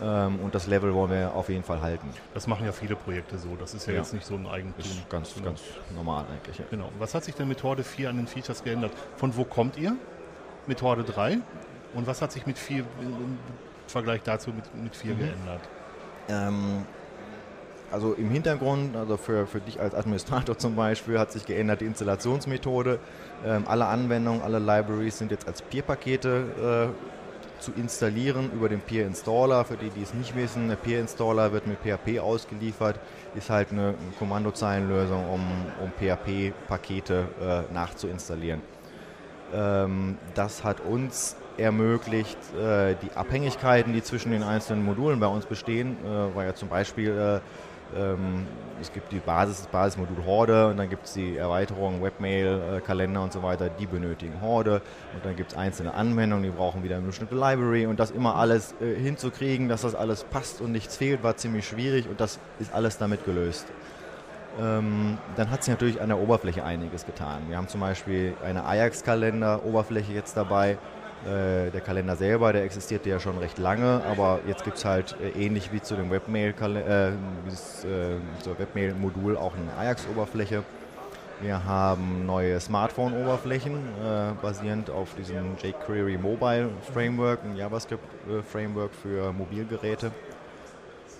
Ähm, 0.00 0.38
und 0.40 0.54
das 0.54 0.66
Level 0.66 0.94
wollen 0.94 1.10
wir 1.10 1.34
auf 1.34 1.48
jeden 1.48 1.64
Fall 1.64 1.80
halten. 1.80 2.08
Das 2.34 2.46
machen 2.46 2.64
ja 2.64 2.72
viele 2.72 2.94
Projekte 2.94 3.38
so. 3.38 3.56
Das 3.56 3.74
ist 3.74 3.86
ja, 3.86 3.94
ja. 3.94 3.98
jetzt 4.00 4.12
nicht 4.14 4.26
so 4.26 4.34
ein 4.34 4.46
Eigentum. 4.46 4.84
Ist 4.84 5.10
ganz, 5.10 5.34
genau. 5.34 5.46
ganz 5.46 5.62
normal 5.94 6.24
eigentlich. 6.32 6.58
Ja. 6.58 6.64
Genau. 6.70 6.90
Was 6.98 7.14
hat 7.14 7.24
sich 7.24 7.34
denn 7.34 7.48
mit 7.48 7.62
Horde 7.62 7.82
4 7.82 8.10
an 8.10 8.16
den 8.16 8.26
Features 8.26 8.62
geändert? 8.62 8.92
Von 9.16 9.36
wo 9.36 9.44
kommt 9.44 9.76
ihr? 9.76 9.96
Mit 10.66 10.82
Horde 10.82 11.02
3? 11.02 11.38
Und 11.94 12.06
was 12.06 12.22
hat 12.22 12.32
sich 12.32 12.46
mit 12.46 12.58
4 12.58 12.78
im 13.00 13.38
Vergleich 13.86 14.22
dazu 14.22 14.50
mit, 14.50 14.72
mit 14.74 14.94
4 14.94 15.14
mhm. 15.14 15.18
geändert? 15.18 15.60
Ähm, 16.28 16.84
also 17.90 18.12
im 18.12 18.30
Hintergrund, 18.30 18.96
also 18.96 19.16
für, 19.16 19.46
für 19.46 19.60
dich 19.60 19.80
als 19.80 19.94
Administrator 19.94 20.58
zum 20.58 20.76
Beispiel, 20.76 21.18
hat 21.18 21.32
sich 21.32 21.46
geändert 21.46 21.80
die 21.80 21.86
Installationsmethode. 21.86 22.98
Ähm, 23.46 23.64
alle 23.66 23.86
Anwendungen, 23.86 24.42
alle 24.42 24.58
Libraries 24.58 25.18
sind 25.18 25.30
jetzt 25.30 25.46
als 25.46 25.62
Peer-Pakete 25.62 26.92
äh, 26.92 27.62
zu 27.62 27.72
installieren 27.72 28.50
über 28.52 28.68
den 28.68 28.80
Peer-Installer. 28.80 29.64
Für 29.64 29.76
die, 29.76 29.90
die 29.90 30.02
es 30.02 30.14
nicht 30.14 30.36
wissen, 30.36 30.68
der 30.68 30.76
Peer-Installer 30.76 31.52
wird 31.52 31.66
mit 31.66 31.78
PHP 31.80 32.20
ausgeliefert, 32.20 33.00
ist 33.34 33.50
halt 33.50 33.72
eine 33.72 33.94
Kommandozeilenlösung, 34.18 35.28
um, 35.28 35.42
um 35.82 35.90
PHP-Pakete 35.92 37.28
äh, 37.40 37.72
nachzuinstallieren. 37.72 38.60
Ähm, 39.52 40.18
das 40.34 40.62
hat 40.62 40.80
uns 40.80 41.36
ermöglicht, 41.58 42.38
äh, 42.54 42.94
die 43.02 43.10
Abhängigkeiten, 43.14 43.92
die 43.92 44.02
zwischen 44.02 44.30
den 44.30 44.42
einzelnen 44.42 44.84
Modulen 44.84 45.20
bei 45.20 45.26
uns 45.26 45.46
bestehen, 45.46 45.96
äh, 46.04 46.34
war 46.34 46.44
ja 46.44 46.54
zum 46.54 46.68
Beispiel, 46.68 47.10
äh, 47.10 47.98
ähm, 47.98 48.46
es 48.80 48.92
gibt 48.92 49.10
die 49.12 49.18
Basis, 49.18 49.58
das 49.58 49.66
Basismodul 49.68 50.24
Horde 50.24 50.68
und 50.68 50.76
dann 50.76 50.88
gibt 50.88 51.06
es 51.06 51.14
die 51.14 51.36
Erweiterung 51.36 52.02
Webmail, 52.02 52.82
Kalender 52.86 53.22
und 53.22 53.32
so 53.32 53.42
weiter, 53.42 53.70
die 53.70 53.86
benötigen 53.86 54.40
Horde 54.40 54.82
und 55.14 55.24
dann 55.24 55.34
gibt 55.36 55.52
es 55.52 55.58
einzelne 55.58 55.94
Anwendungen, 55.94 56.44
die 56.44 56.50
brauchen 56.50 56.84
wieder 56.84 56.96
eine 56.96 57.06
bestimmte 57.06 57.34
Library 57.34 57.86
und 57.86 57.98
das 57.98 58.10
immer 58.10 58.36
alles 58.36 58.74
hinzukriegen, 58.78 59.68
dass 59.68 59.82
das 59.82 59.94
alles 59.94 60.24
passt 60.24 60.60
und 60.60 60.70
nichts 60.70 60.96
fehlt, 60.96 61.22
war 61.22 61.36
ziemlich 61.36 61.66
schwierig 61.66 62.08
und 62.08 62.20
das 62.20 62.38
ist 62.60 62.72
alles 62.72 62.98
damit 62.98 63.24
gelöst. 63.24 63.66
Ähm, 64.60 65.18
dann 65.36 65.50
hat 65.50 65.62
sich 65.62 65.72
natürlich 65.72 66.00
an 66.00 66.08
der 66.08 66.18
Oberfläche 66.18 66.64
einiges 66.64 67.06
getan. 67.06 67.42
Wir 67.48 67.56
haben 67.56 67.68
zum 67.68 67.80
Beispiel 67.80 68.34
eine 68.44 68.64
Ajax-Kalender-Oberfläche 68.64 70.12
jetzt 70.12 70.36
dabei, 70.36 70.78
äh, 71.26 71.70
der 71.70 71.80
Kalender 71.80 72.14
selber, 72.14 72.52
der 72.52 72.62
existierte 72.62 73.10
ja 73.10 73.18
schon 73.18 73.38
recht 73.38 73.58
lange, 73.58 74.02
aber 74.08 74.38
jetzt 74.46 74.64
gibt 74.64 74.76
es 74.76 74.84
halt 74.84 75.16
äh, 75.20 75.30
ähnlich 75.30 75.72
wie 75.72 75.82
zu 75.82 75.96
dem 75.96 76.10
Webmail, 76.10 76.54
äh, 76.60 77.08
äh, 77.08 77.12
Webmail-Modul 78.58 79.36
auch 79.36 79.52
eine 79.54 79.72
Ajax-Oberfläche. 79.76 80.62
Wir 81.40 81.64
haben 81.64 82.26
neue 82.26 82.58
Smartphone-Oberflächen, 82.58 83.78
basierend 84.42 84.90
auf 84.90 85.14
diesem 85.14 85.56
jQuery 85.62 86.18
Mobile 86.18 86.70
Framework, 86.92 87.44
ein 87.44 87.56
JavaScript-Framework 87.56 88.90
für 88.92 89.32
Mobilgeräte. 89.32 90.10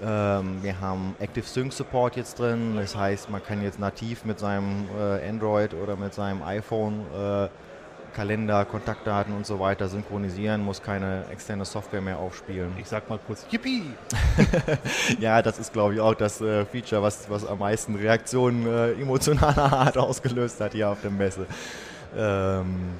Ähm, 0.02 0.58
wir 0.60 0.80
haben 0.80 1.14
Active 1.20 1.44
Sync 1.44 1.72
Support 1.72 2.16
jetzt 2.16 2.40
drin, 2.40 2.74
das 2.76 2.96
heißt, 2.96 3.30
man 3.30 3.44
kann 3.44 3.62
jetzt 3.62 3.78
nativ 3.78 4.24
mit 4.24 4.40
seinem 4.40 4.86
Android 5.24 5.74
oder 5.74 5.94
mit 5.94 6.14
seinem 6.14 6.42
iPhone 6.42 7.04
Kalender, 8.14 8.64
Kontaktdaten 8.64 9.34
und 9.34 9.46
so 9.46 9.60
weiter 9.60 9.88
synchronisieren, 9.88 10.62
muss 10.62 10.82
keine 10.82 11.24
externe 11.30 11.64
Software 11.64 12.00
mehr 12.00 12.18
aufspielen. 12.18 12.72
Ich 12.78 12.88
sag 12.88 13.08
mal 13.08 13.18
kurz, 13.26 13.46
Yippie! 13.50 13.82
ja, 15.20 15.42
das 15.42 15.58
ist 15.58 15.72
glaube 15.72 15.94
ich 15.94 16.00
auch 16.00 16.14
das 16.14 16.40
äh, 16.40 16.64
Feature, 16.64 17.02
was, 17.02 17.30
was 17.30 17.46
am 17.46 17.58
meisten 17.58 17.94
Reaktionen 17.94 18.66
äh, 18.66 18.92
emotionaler 18.92 19.72
Art 19.72 19.98
ausgelöst 19.98 20.60
hat 20.60 20.72
hier 20.72 20.90
auf 20.90 21.00
der 21.00 21.10
Messe. 21.10 21.46
Ähm, 22.16 22.98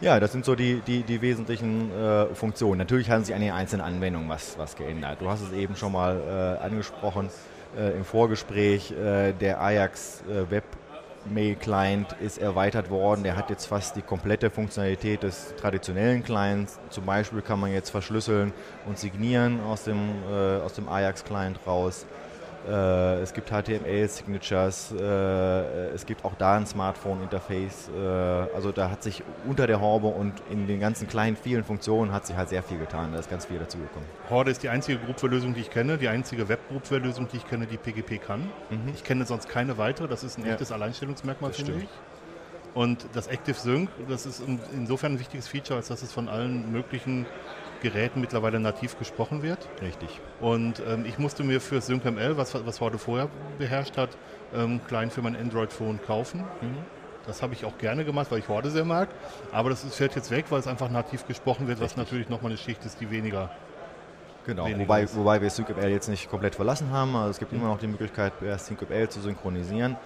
ja, 0.00 0.20
das 0.20 0.32
sind 0.32 0.44
so 0.44 0.54
die, 0.54 0.80
die, 0.86 1.02
die 1.02 1.20
wesentlichen 1.20 1.90
äh, 1.90 2.26
Funktionen. 2.34 2.78
Natürlich 2.78 3.10
haben 3.10 3.24
sich 3.24 3.34
an 3.34 3.40
den 3.40 3.52
einzelnen 3.52 3.84
Anwendungen 3.84 4.28
was, 4.28 4.56
was 4.58 4.76
geändert. 4.76 5.20
Du 5.20 5.28
hast 5.28 5.42
es 5.42 5.52
eben 5.52 5.74
schon 5.74 5.92
mal 5.92 6.56
äh, 6.60 6.64
angesprochen 6.64 7.30
äh, 7.76 7.96
im 7.96 8.04
Vorgespräch. 8.04 8.92
Äh, 8.92 9.32
der 9.32 9.60
Ajax 9.60 10.22
Web 10.50 10.64
Mail 11.32 11.54
Client 11.54 12.14
ist 12.20 12.38
erweitert 12.38 12.90
worden. 12.90 13.22
Der 13.22 13.36
hat 13.36 13.50
jetzt 13.50 13.66
fast 13.66 13.96
die 13.96 14.02
komplette 14.02 14.50
Funktionalität 14.50 15.22
des 15.22 15.54
traditionellen 15.56 16.22
Clients. 16.22 16.78
Zum 16.90 17.04
Beispiel 17.04 17.42
kann 17.42 17.60
man 17.60 17.72
jetzt 17.72 17.90
verschlüsseln 17.90 18.52
und 18.86 18.98
signieren 18.98 19.60
aus 19.60 19.84
dem, 19.84 20.10
äh, 20.30 20.68
dem 20.76 20.88
Ajax 20.88 21.24
Client 21.24 21.58
raus. 21.66 22.06
Äh, 22.66 23.20
es 23.20 23.32
gibt 23.32 23.50
HTML-Signatures, 23.50 24.92
äh, 24.92 25.88
es 25.94 26.04
gibt 26.06 26.24
auch 26.24 26.34
da 26.34 26.56
ein 26.56 26.66
Smartphone-Interface. 26.66 27.90
Äh, 27.96 28.54
also 28.54 28.72
da 28.72 28.90
hat 28.90 29.02
sich 29.02 29.22
unter 29.46 29.66
der 29.66 29.80
Haube 29.80 30.08
und 30.08 30.34
in 30.50 30.66
den 30.66 30.80
ganzen 30.80 31.08
kleinen, 31.08 31.36
vielen 31.36 31.64
Funktionen 31.64 32.12
hat 32.12 32.26
sich 32.26 32.36
halt 32.36 32.48
sehr 32.48 32.62
viel 32.62 32.78
getan. 32.78 33.12
Da 33.12 33.18
ist 33.18 33.30
ganz 33.30 33.46
viel 33.46 33.58
dazugekommen. 33.58 34.08
Horde 34.28 34.50
ist 34.50 34.62
die 34.62 34.68
einzige 34.68 34.98
Groupware-Lösung, 34.98 35.54
die 35.54 35.60
ich 35.60 35.70
kenne, 35.70 35.98
die 35.98 36.08
einzige 36.08 36.48
Web-Groupware-Lösung, 36.48 37.28
die 37.32 37.38
ich 37.38 37.46
kenne, 37.48 37.66
die 37.66 37.76
PGP 37.76 38.20
kann. 38.20 38.40
Mhm. 38.70 38.92
Ich 38.94 39.04
kenne 39.04 39.24
sonst 39.24 39.48
keine 39.48 39.78
weitere. 39.78 40.08
Das 40.08 40.24
ist 40.24 40.38
ein 40.38 40.44
ja. 40.44 40.52
echtes 40.52 40.72
Alleinstellungsmerkmal, 40.72 41.52
finde 41.52 41.72
ich. 41.82 41.88
Und 42.74 43.06
das 43.12 43.26
Active 43.26 43.58
Sync, 43.58 43.90
das 44.08 44.26
ist 44.26 44.42
insofern 44.72 45.14
ein 45.14 45.18
wichtiges 45.18 45.48
Feature, 45.48 45.78
als 45.78 45.88
dass 45.88 46.02
es 46.02 46.12
von 46.12 46.28
allen 46.28 46.70
möglichen 46.70 47.26
Geräten 47.80 48.20
mittlerweile 48.20 48.60
nativ 48.60 48.98
gesprochen 48.98 49.42
wird. 49.42 49.68
Richtig. 49.82 50.20
Und 50.40 50.82
ähm, 50.86 51.04
ich 51.06 51.18
musste 51.18 51.44
mir 51.44 51.60
für 51.60 51.80
SyncML, 51.80 52.36
was, 52.36 52.54
was 52.66 52.80
Horde 52.80 52.98
vorher 52.98 53.28
beherrscht 53.58 53.96
hat, 53.96 54.10
ähm, 54.54 54.80
klein 54.86 55.10
für 55.10 55.22
mein 55.22 55.36
Android-Phone 55.36 56.00
kaufen. 56.02 56.40
Mhm. 56.60 56.76
Das 57.26 57.42
habe 57.42 57.52
ich 57.52 57.64
auch 57.66 57.76
gerne 57.76 58.04
gemacht, 58.04 58.30
weil 58.30 58.38
ich 58.38 58.48
Horde 58.48 58.70
sehr 58.70 58.84
mag. 58.84 59.08
Aber 59.52 59.68
das 59.70 59.82
fällt 59.94 60.16
jetzt 60.16 60.30
weg, 60.30 60.46
weil 60.48 60.60
es 60.60 60.66
einfach 60.66 60.90
nativ 60.90 61.26
gesprochen 61.26 61.68
wird, 61.68 61.80
Richtig. 61.80 61.96
was 61.96 61.96
natürlich 61.96 62.28
nochmal 62.28 62.52
eine 62.52 62.58
Schicht 62.58 62.84
ist, 62.86 63.00
die 63.00 63.10
weniger 63.10 63.50
Genau, 64.46 64.66
wobei, 64.78 65.06
wobei 65.14 65.42
wir 65.42 65.50
SyncML 65.50 65.88
jetzt 65.88 66.08
nicht 66.08 66.30
komplett 66.30 66.54
verlassen 66.54 66.90
haben. 66.90 67.14
Also 67.16 67.30
es 67.30 67.38
gibt 67.38 67.52
immer 67.52 67.68
noch 67.68 67.78
die 67.78 67.86
Möglichkeit, 67.86 68.32
SyncML 68.56 69.08
zu 69.08 69.20
synchronisieren. 69.20 69.96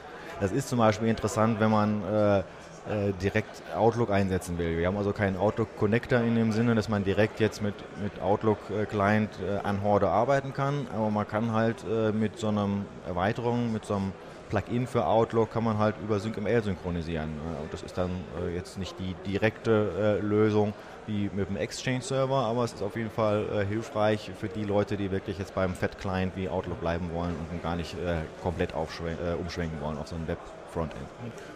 Das 0.41 0.51
ist 0.51 0.69
zum 0.69 0.79
Beispiel 0.79 1.09
interessant, 1.09 1.61
wenn 1.61 1.71
man 1.71 2.03
äh, 2.05 2.43
äh, 2.89 3.13
direkt 3.23 3.63
Outlook 3.77 4.11
einsetzen 4.11 4.59
will. 4.59 4.77
Wir 4.77 4.89
haben 4.89 4.97
also 4.97 5.13
keinen 5.13 5.37
Outlook 5.37 5.77
Connector 5.77 6.19
in 6.19 6.35
dem 6.35 6.51
Sinne, 6.51 6.75
dass 6.75 6.89
man 6.89 7.05
direkt 7.05 7.39
jetzt 7.39 7.63
mit, 7.63 7.75
mit 8.03 8.21
Outlook 8.21 8.59
äh, 8.71 8.83
äh, 8.83 9.59
an 9.63 9.83
Horde 9.85 10.09
arbeiten 10.09 10.53
kann, 10.53 10.89
aber 10.93 11.11
man 11.11 11.29
kann 11.29 11.53
halt 11.53 11.85
äh, 11.89 12.11
mit 12.11 12.41
so 12.41 12.49
einer 12.49 12.69
Erweiterung, 13.07 13.73
mit 13.73 13.85
so 13.85 13.95
einem 13.95 14.13
Plugin 14.49 14.89
für 14.89 15.07
Outlook 15.07 15.53
kann 15.53 15.63
man 15.63 15.79
halt 15.79 15.95
über 16.03 16.19
SyncML 16.19 16.65
synchronisieren. 16.65 17.31
Äh, 17.31 17.63
und 17.63 17.73
das 17.73 17.83
ist 17.83 17.97
dann 17.97 18.11
äh, 18.45 18.53
jetzt 18.53 18.77
nicht 18.79 18.97
die 18.99 19.15
direkte 19.31 20.19
Lösung 20.21 20.75
wie 21.07 21.31
mit 21.35 21.49
dem 21.49 21.57
Exchange-Server, 21.57 22.37
aber 22.37 22.65
es 22.65 22.75
ist 22.75 22.83
auf 22.83 22.97
jeden 22.97 23.11
Fall 23.11 23.67
hilfreich 23.69 24.31
für 24.39 24.49
die 24.49 24.65
Leute, 24.65 24.97
die 24.97 25.11
wirklich 25.11 25.39
jetzt 25.39 25.55
beim 25.55 25.75
Fat-Client 25.75 26.37
wie 26.37 26.49
Outlook 26.49 26.81
bleiben 26.81 27.11
wollen 27.13 27.35
und 27.51 27.63
gar 27.63 27.77
nicht 27.77 27.97
komplett 28.43 28.73
umschwenken 28.75 29.81
wollen 29.81 29.99
auf 29.99 30.09
so 30.09 30.17
ein 30.17 30.27
Web. 30.29 30.39
Frontend. 30.73 31.07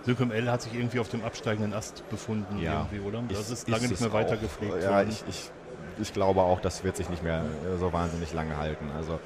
SyncML 0.05 0.51
hat 0.51 0.63
sich 0.63 0.75
irgendwie 0.75 1.01
auf 1.01 1.09
dem 1.09 1.25
absteigenden 1.25 1.73
Ast 1.73 2.07
befunden, 2.11 2.59
ja. 2.59 2.87
oder? 3.07 3.23
Das 3.29 3.41
ist, 3.41 3.51
ist 3.51 3.69
lange 3.69 3.89
nicht 3.89 4.01
mehr 4.01 4.13
weiter 4.13 4.37
gepflegt. 4.37 4.83
Ja, 4.83 5.03
ich, 5.03 5.25
ich, 5.27 5.51
ich, 5.99 6.13
glaube 6.13 6.43
auch, 6.43 6.61
das 6.61 6.85
wird 6.85 6.97
sich 6.97 7.09
nicht 7.09 7.23
mehr 7.23 7.43
so 7.81 7.93
wahnsinnig 7.95 8.35
lange 8.35 8.59
halten. 8.59 8.91
Also 8.95 9.19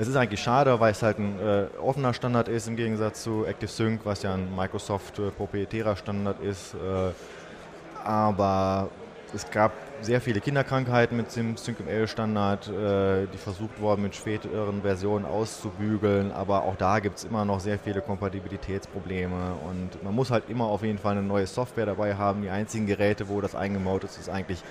es 0.00 0.08
ist 0.08 0.16
eigentlich 0.16 0.40
schade, 0.40 0.78
weil 0.80 0.92
es 0.92 1.02
halt 1.02 1.18
ein 1.18 1.38
äh, 1.40 1.66
offener 1.78 2.14
Standard 2.14 2.48
ist 2.48 2.68
im 2.68 2.76
Gegensatz 2.76 3.22
zu 3.22 3.46
ActiveSync, 3.46 4.00
was 4.04 4.22
ja 4.22 4.34
ein 4.34 4.54
Microsoft 4.54 5.18
äh, 5.18 5.30
proprietärer 5.30 5.96
Standard 5.96 6.40
ist. 6.42 6.74
Äh, 6.74 7.12
aber 8.02 8.88
es 9.34 9.50
gab 9.50 9.72
sehr 10.00 10.20
viele 10.20 10.40
Kinderkrankheiten 10.40 11.16
mit 11.16 11.34
dem 11.36 11.56
SyncML-Standard, 11.56 12.68
äh, 12.68 13.26
die 13.32 13.38
versucht 13.38 13.80
wurden 13.80 14.02
mit 14.02 14.14
späteren 14.14 14.82
Versionen 14.82 15.24
auszubügeln, 15.24 16.32
aber 16.32 16.64
auch 16.64 16.76
da 16.76 16.98
gibt 17.00 17.18
es 17.18 17.24
immer 17.24 17.44
noch 17.44 17.60
sehr 17.60 17.78
viele 17.78 18.00
Kompatibilitätsprobleme 18.00 19.54
und 19.68 20.02
man 20.02 20.14
muss 20.14 20.30
halt 20.30 20.48
immer 20.48 20.64
auf 20.64 20.82
jeden 20.82 20.98
Fall 20.98 21.12
eine 21.12 21.22
neue 21.22 21.46
Software 21.46 21.86
dabei 21.86 22.14
haben. 22.14 22.42
Die 22.42 22.50
einzigen 22.50 22.86
Geräte, 22.86 23.28
wo 23.28 23.40
das 23.40 23.54
eingebaut 23.54 24.04
ist, 24.04 24.18
ist 24.18 24.28
eigentlich 24.28 24.62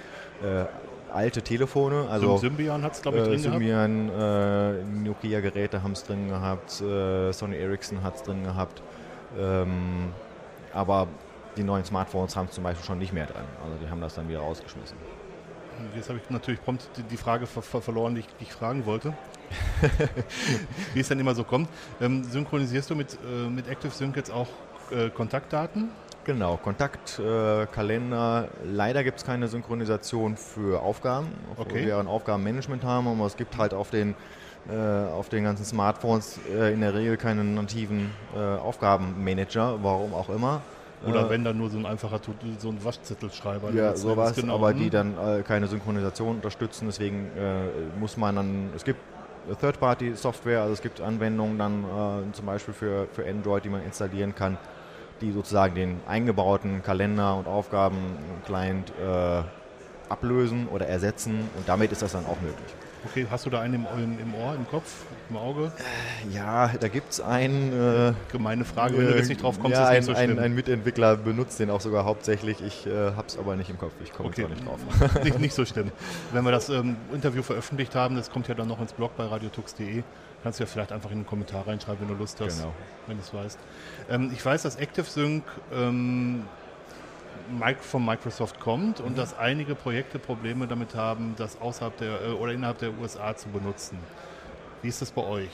äh, 0.44 0.66
alte 1.14 1.42
Telefone. 1.42 2.08
Also 2.10 2.38
Symbian 2.38 2.84
hat 2.84 2.94
es, 2.94 3.02
glaube 3.02 3.20
ich, 3.20 3.24
drin 3.24 3.34
äh, 3.34 3.40
Symbian, 3.40 4.08
gehabt. 4.08 4.80
Äh, 4.80 5.04
Nokia-Geräte 5.04 5.84
haben 5.84 5.94
es 5.94 6.04
drin 6.04 6.30
gehabt, 6.30 6.82
äh, 6.82 7.32
Sony 7.32 7.58
Ericsson 7.58 8.04
hat 8.04 8.16
es 8.16 8.24
drin 8.24 8.44
gehabt. 8.44 8.82
Ähm, 9.38 10.14
aber 10.74 11.08
die 11.60 11.64
neuen 11.66 11.84
Smartphones 11.84 12.36
haben 12.36 12.48
es 12.48 12.56
zum 12.56 12.64
Beispiel 12.64 12.86
schon 12.86 12.98
nicht 12.98 13.14
mehr 13.14 13.26
dran. 13.26 13.44
Also 13.64 13.76
die 13.84 13.90
haben 13.90 14.00
das 14.00 14.16
dann 14.16 14.30
wieder 14.30 14.40
rausgeschmissen. 14.40 14.98
Jetzt 15.94 16.10
habe 16.10 16.20
ich 16.20 16.30
natürlich 16.30 16.62
prompt 16.62 16.90
die 17.10 17.18
Frage 17.18 17.46
ver 17.46 17.62
verloren, 17.62 18.16
die 18.16 18.22
ich, 18.22 18.28
die 18.40 18.44
ich, 18.44 18.54
fragen 18.54 18.86
wollte. 18.86 19.14
Wie 20.94 21.00
es 21.00 21.08
dann 21.08 21.20
immer 21.20 21.36
so 21.36 21.44
kommt. 21.44 21.70
Ähm, 22.02 22.24
synchronisierst 22.24 22.90
du 22.90 22.96
mit, 22.96 23.14
äh, 23.14 23.50
mit 23.50 23.70
ActiveSync 23.70 24.16
jetzt 24.16 24.32
auch 24.32 24.48
äh, 24.92 25.10
Kontaktdaten? 25.10 25.90
Genau, 26.26 26.58
Kontakt, 26.58 27.20
äh, 27.20 27.66
Kalender. 27.66 28.50
Leider 28.64 29.04
gibt 29.04 29.20
es 29.20 29.26
keine 29.26 29.48
Synchronisation 29.48 30.38
für 30.38 30.82
Aufgaben, 30.82 31.28
okay. 31.58 31.86
wir 31.86 31.98
ein 31.98 32.08
Aufgabenmanagement 32.08 32.84
haben, 32.84 33.08
aber 33.08 33.26
es 33.26 33.36
gibt 33.36 33.58
halt 33.58 33.74
auf 33.74 33.90
den, 33.90 34.16
äh, 34.70 34.76
auf 34.76 35.30
den 35.30 35.46
ganzen 35.46 35.66
Smartphones 35.66 36.40
äh, 36.54 36.74
in 36.74 36.82
der 36.82 36.94
Regel 36.94 37.18
keinen 37.18 37.56
nativen 37.56 38.12
äh, 38.36 38.40
Aufgabenmanager, 38.40 39.80
warum 39.82 40.14
auch 40.14 40.30
immer. 40.30 40.62
Oder 41.06 41.26
äh, 41.26 41.30
wenn 41.30 41.44
dann 41.44 41.58
nur 41.58 41.70
so 41.70 41.78
ein 41.78 41.86
einfacher 41.86 42.20
so 42.60 42.70
ein 42.70 42.84
Waschzettelschreiber. 42.84 43.72
Ja, 43.72 43.96
sowas, 43.96 44.36
genau. 44.36 44.56
aber 44.56 44.74
die 44.74 44.90
dann 44.90 45.18
äh, 45.18 45.44
keine 45.44 45.68
Synchronisation 45.68 46.38
unterstützen. 46.38 46.88
Deswegen 46.88 47.28
äh, 47.38 48.00
muss 48.00 48.18
man 48.18 48.36
dann, 48.36 48.70
es 48.76 48.84
gibt 48.84 49.00
Third-Party-Software, 49.60 50.62
also 50.62 50.74
es 50.74 50.82
gibt 50.82 51.02
Anwendungen 51.02 51.58
dann 51.58 51.84
äh, 51.84 52.32
zum 52.34 52.46
Beispiel 52.46 52.74
für, 52.74 53.08
für 53.14 53.28
Android, 53.28 53.64
die 53.64 53.70
man 53.70 53.84
installieren 53.84 54.36
kann, 54.36 54.58
die 55.22 55.32
sozusagen 55.32 55.76
den 55.76 56.00
eingebauten 56.08 56.84
Kalender- 56.84 57.36
und 57.36 57.48
Aufgaben-Client 57.48 58.92
äh, 59.02 59.42
ablösen 60.10 60.68
oder 60.68 60.88
ersetzen 60.88 61.50
und 61.56 61.68
damit 61.68 61.92
ist 61.92 62.02
das 62.02 62.12
dann 62.12 62.26
auch 62.26 62.42
möglich. 62.42 62.76
Okay, 63.06 63.26
hast 63.30 63.46
du 63.46 63.50
da 63.50 63.62
einen 63.62 63.76
im, 63.76 64.20
im, 64.20 64.36
Ohr, 64.36 64.56
im 64.56 64.68
Kopf, 64.68 65.06
im 65.30 65.38
Auge? 65.38 65.72
Äh, 65.78 66.36
ja, 66.36 66.68
da 66.80 66.88
gibt 66.90 67.12
es 67.12 67.22
einen. 67.22 67.72
Äh, 67.72 68.14
Gemeine 68.32 68.66
Frage, 68.66 68.98
wenn 68.98 69.08
du 69.08 69.16
jetzt 69.16 69.30
nicht 69.30 69.42
drauf 69.42 69.60
kommst, 69.60 69.78
ja, 69.78 69.92
ist 69.92 70.08
nicht 70.08 70.10
ein, 70.10 70.16
so 70.16 70.16
schlimm. 70.16 70.38
Ein, 70.38 70.44
ein, 70.44 70.56
Mitentwickler 70.56 71.16
benutzt 71.16 71.60
den 71.60 71.70
auch 71.70 71.80
sogar 71.80 72.04
hauptsächlich. 72.04 72.62
Ich 72.62 72.86
äh, 72.86 73.12
habe 73.16 73.28
es 73.28 73.38
aber 73.38 73.56
nicht 73.56 73.70
im 73.70 73.78
Kopf. 73.78 73.94
Ich 74.04 74.12
komme 74.12 74.30
okay. 74.30 74.48
nicht 74.48 74.66
drauf. 74.66 74.80
nicht, 75.24 75.40
nicht, 75.40 75.54
so 75.54 75.66
schlimm. 75.66 75.92
Wenn 76.34 76.44
wir 76.44 76.52
das 76.52 76.70
ähm, 76.70 76.98
Interview 77.14 77.42
veröffentlicht 77.42 77.96
haben, 77.96 78.16
das 78.16 78.30
kommt 78.30 78.48
ja 78.50 78.56
dann 78.56 78.68
noch 78.68 78.82
ins 78.82 78.94
Blog 78.94 79.16
bei 79.16 79.26
radiotux.de, 79.26 80.04
kannst 80.44 80.60
du 80.60 80.64
ja 80.64 80.68
vielleicht 80.68 80.92
einfach 80.92 81.12
in 81.12 81.20
den 81.20 81.26
Kommentar 81.26 81.68
reinschreiben, 81.68 82.02
wenn 82.02 82.16
du 82.16 82.20
Lust 82.20 82.42
hast, 82.42 82.60
genau. 82.60 82.74
wenn 83.08 83.18
du 83.18 83.24
es 83.24 83.34
weißt. 83.34 83.60
Ähm, 84.10 84.32
ich 84.34 84.46
weiß, 84.46 84.64
dass 84.64 84.78
ActiveSync 84.78 85.44
ähm, 85.74 86.44
von 87.82 88.06
Microsoft 88.06 88.60
kommt 88.60 89.00
und 89.00 89.12
mhm. 89.12 89.16
dass 89.16 89.38
einige 89.38 89.76
Projekte 89.76 90.20
Probleme 90.20 90.68
damit 90.68 90.96
haben, 90.96 91.34
das 91.38 91.60
außerhalb 91.60 91.98
der 91.98 92.22
äh, 92.22 92.32
oder 92.32 92.54
innerhalb 92.54 92.80
der 92.80 92.98
USA 93.00 93.36
zu 93.36 93.50
benutzen. 93.50 93.98
Wie 94.82 94.88
ist 94.88 95.02
das 95.02 95.12
bei 95.12 95.24
euch? 95.24 95.50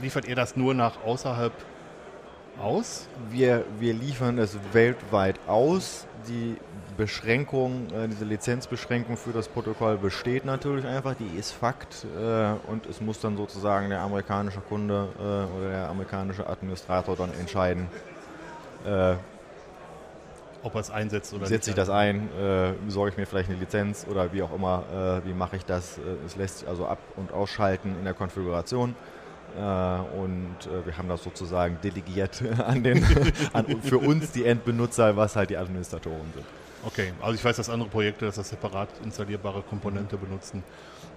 Liefert 0.00 0.26
ihr 0.26 0.36
das 0.36 0.56
nur 0.56 0.74
nach 0.74 1.02
außerhalb 1.04 1.52
aus? 2.60 3.08
Wir, 3.30 3.64
wir 3.78 3.92
liefern 3.94 4.38
es 4.38 4.56
weltweit 4.72 5.38
aus. 5.46 6.06
Die 6.28 6.56
Beschränkung, 6.96 7.88
äh, 7.90 8.08
diese 8.08 8.24
Lizenzbeschränkung 8.24 9.16
für 9.16 9.32
das 9.32 9.48
Protokoll 9.48 9.98
besteht 9.98 10.44
natürlich 10.44 10.86
einfach, 10.86 11.14
die 11.14 11.38
ist 11.38 11.52
Fakt 11.52 12.06
äh, 12.16 12.52
und 12.70 12.86
es 12.86 13.00
muss 13.00 13.20
dann 13.20 13.36
sozusagen 13.36 13.90
der 13.90 14.00
amerikanische 14.00 14.60
Kunde 14.60 15.08
oder 15.18 15.68
der 15.68 15.88
amerikanische 15.88 16.46
Administrator 16.46 17.16
dann 17.16 17.32
entscheiden, 17.38 17.88
ob 20.62 20.74
er 20.74 20.80
es 20.80 20.90
einsetzt 20.90 21.34
oder 21.34 21.46
Setze 21.46 21.70
ich 21.70 21.76
das 21.76 21.90
ein, 21.90 22.28
äh, 22.38 22.72
besorge 22.84 23.10
ich 23.10 23.16
mir 23.16 23.26
vielleicht 23.26 23.50
eine 23.50 23.58
Lizenz 23.58 24.06
oder 24.08 24.32
wie 24.32 24.42
auch 24.42 24.54
immer, 24.54 25.22
äh, 25.24 25.28
wie 25.28 25.34
mache 25.34 25.56
ich 25.56 25.64
das? 25.64 25.98
Äh, 25.98 26.02
es 26.24 26.36
lässt 26.36 26.60
sich 26.60 26.68
also 26.68 26.86
ab- 26.86 26.98
und 27.16 27.32
ausschalten 27.32 27.96
in 27.98 28.04
der 28.04 28.14
Konfiguration. 28.14 28.94
Äh, 29.56 29.60
und 29.60 30.56
äh, 30.66 30.86
wir 30.86 30.96
haben 30.96 31.08
das 31.08 31.22
sozusagen 31.22 31.78
delegiert 31.82 32.42
an 32.66 32.82
den, 32.82 33.04
an, 33.52 33.82
für 33.82 33.98
uns 33.98 34.32
die 34.32 34.44
Endbenutzer, 34.44 35.16
was 35.16 35.36
halt 35.36 35.50
die 35.50 35.56
Administratoren 35.56 36.32
sind. 36.34 36.46
Okay, 36.84 37.12
also 37.20 37.34
ich 37.34 37.44
weiß, 37.44 37.56
dass 37.56 37.70
andere 37.70 37.88
Projekte 37.88 38.24
das 38.26 38.38
als 38.38 38.48
separat 38.48 38.88
installierbare 39.04 39.62
Komponente 39.62 40.16
benutzen. 40.16 40.64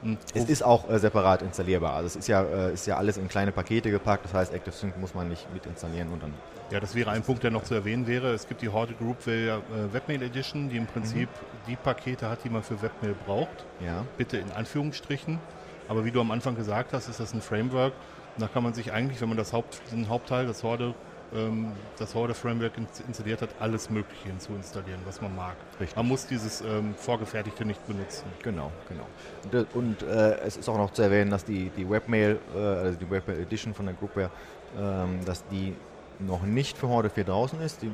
Und 0.02 0.18
es 0.34 0.46
ist 0.46 0.64
auch 0.64 0.90
äh, 0.90 1.00
separat 1.00 1.42
installierbar. 1.42 1.94
Also 1.94 2.08
es 2.08 2.16
ist 2.16 2.28
ja, 2.28 2.44
äh, 2.44 2.74
ist 2.74 2.86
ja 2.86 2.98
alles 2.98 3.18
in 3.18 3.28
kleine 3.28 3.52
Pakete 3.52 3.92
gepackt. 3.92 4.26
Das 4.26 4.34
heißt, 4.34 4.54
ActiveSync 4.54 4.98
muss 4.98 5.14
man 5.14 5.30
nicht 5.30 5.52
mit 5.54 5.66
installieren 5.66 6.10
und 6.12 6.24
dann. 6.24 6.34
Ja, 6.72 6.80
das 6.80 6.96
wäre 6.96 7.12
ein 7.12 7.22
Punkt, 7.22 7.44
der 7.44 7.52
noch 7.52 7.64
zu 7.64 7.76
erwähnen 7.76 8.08
wäre. 8.08 8.34
Es 8.34 8.48
gibt 8.48 8.62
die 8.62 8.70
Horde 8.70 8.94
Group 8.94 9.26
äh, 9.28 9.58
Webmail 9.92 10.22
Edition, 10.24 10.70
die 10.70 10.78
im 10.78 10.88
Prinzip 10.88 11.30
mhm. 11.30 11.68
die 11.68 11.76
Pakete 11.76 12.30
hat, 12.30 12.44
die 12.44 12.50
man 12.50 12.64
für 12.64 12.82
Webmail 12.82 13.16
braucht. 13.26 13.66
Ja. 13.84 14.04
Bitte 14.18 14.38
in 14.38 14.52
Anführungsstrichen. 14.52 15.40
Aber 15.88 16.06
wie 16.06 16.12
du 16.12 16.22
am 16.22 16.32
Anfang 16.32 16.56
gesagt 16.56 16.94
hast, 16.94 17.08
ist 17.08 17.20
das 17.20 17.34
ein 17.34 17.42
Framework. 17.42 17.94
Da 18.38 18.48
kann 18.48 18.64
man 18.64 18.74
sich 18.74 18.92
eigentlich, 18.92 19.22
wenn 19.22 19.30
man 19.30 19.38
das 19.38 19.54
Haupt, 19.54 19.82
den 19.92 20.10
Hauptteil, 20.10 20.46
das 20.48 20.64
Horde 20.64 20.94
ähm, 21.36 21.72
das 21.98 22.16
Horde 22.16 22.34
Framework 22.34 22.74
installiert 23.08 23.42
hat, 23.42 23.50
alles 23.60 23.90
Mögliche 23.90 24.28
hinzuinstallieren, 24.28 25.00
was 25.06 25.22
man 25.22 25.36
mag. 25.36 25.56
Richtig. 25.80 25.96
Man 25.96 26.08
muss 26.08 26.26
dieses 26.28 26.62
ähm, 26.62 26.96
Vorgefertigte 26.96 27.66
nicht 27.66 27.86
benutzen. 27.88 28.26
Genau, 28.44 28.72
genau. 28.90 29.06
Und, 29.52 29.76
und 29.76 30.04
äh, 30.04 30.40
es 30.40 30.58
ist 30.58 30.70
auch 30.70 30.78
noch 30.78 30.92
zu 30.92 31.02
erwähnen, 31.02 31.32
dass 31.32 31.46
die, 31.46 31.70
die 31.70 31.90
Webmail, 31.90 32.40
äh, 32.56 32.60
also 32.60 33.00
die 33.00 33.10
Webmail 33.10 33.40
Edition 33.40 33.74
von 33.74 33.86
der 33.86 33.96
Groupware, 33.96 34.30
ähm, 34.78 35.20
dass 35.26 35.46
die 35.48 35.76
noch 36.20 36.44
nicht 36.44 36.78
für 36.78 36.88
Horde 36.88 37.10
4 37.10 37.26
draußen 37.26 37.60
ist. 37.62 37.82
Die 37.82 37.92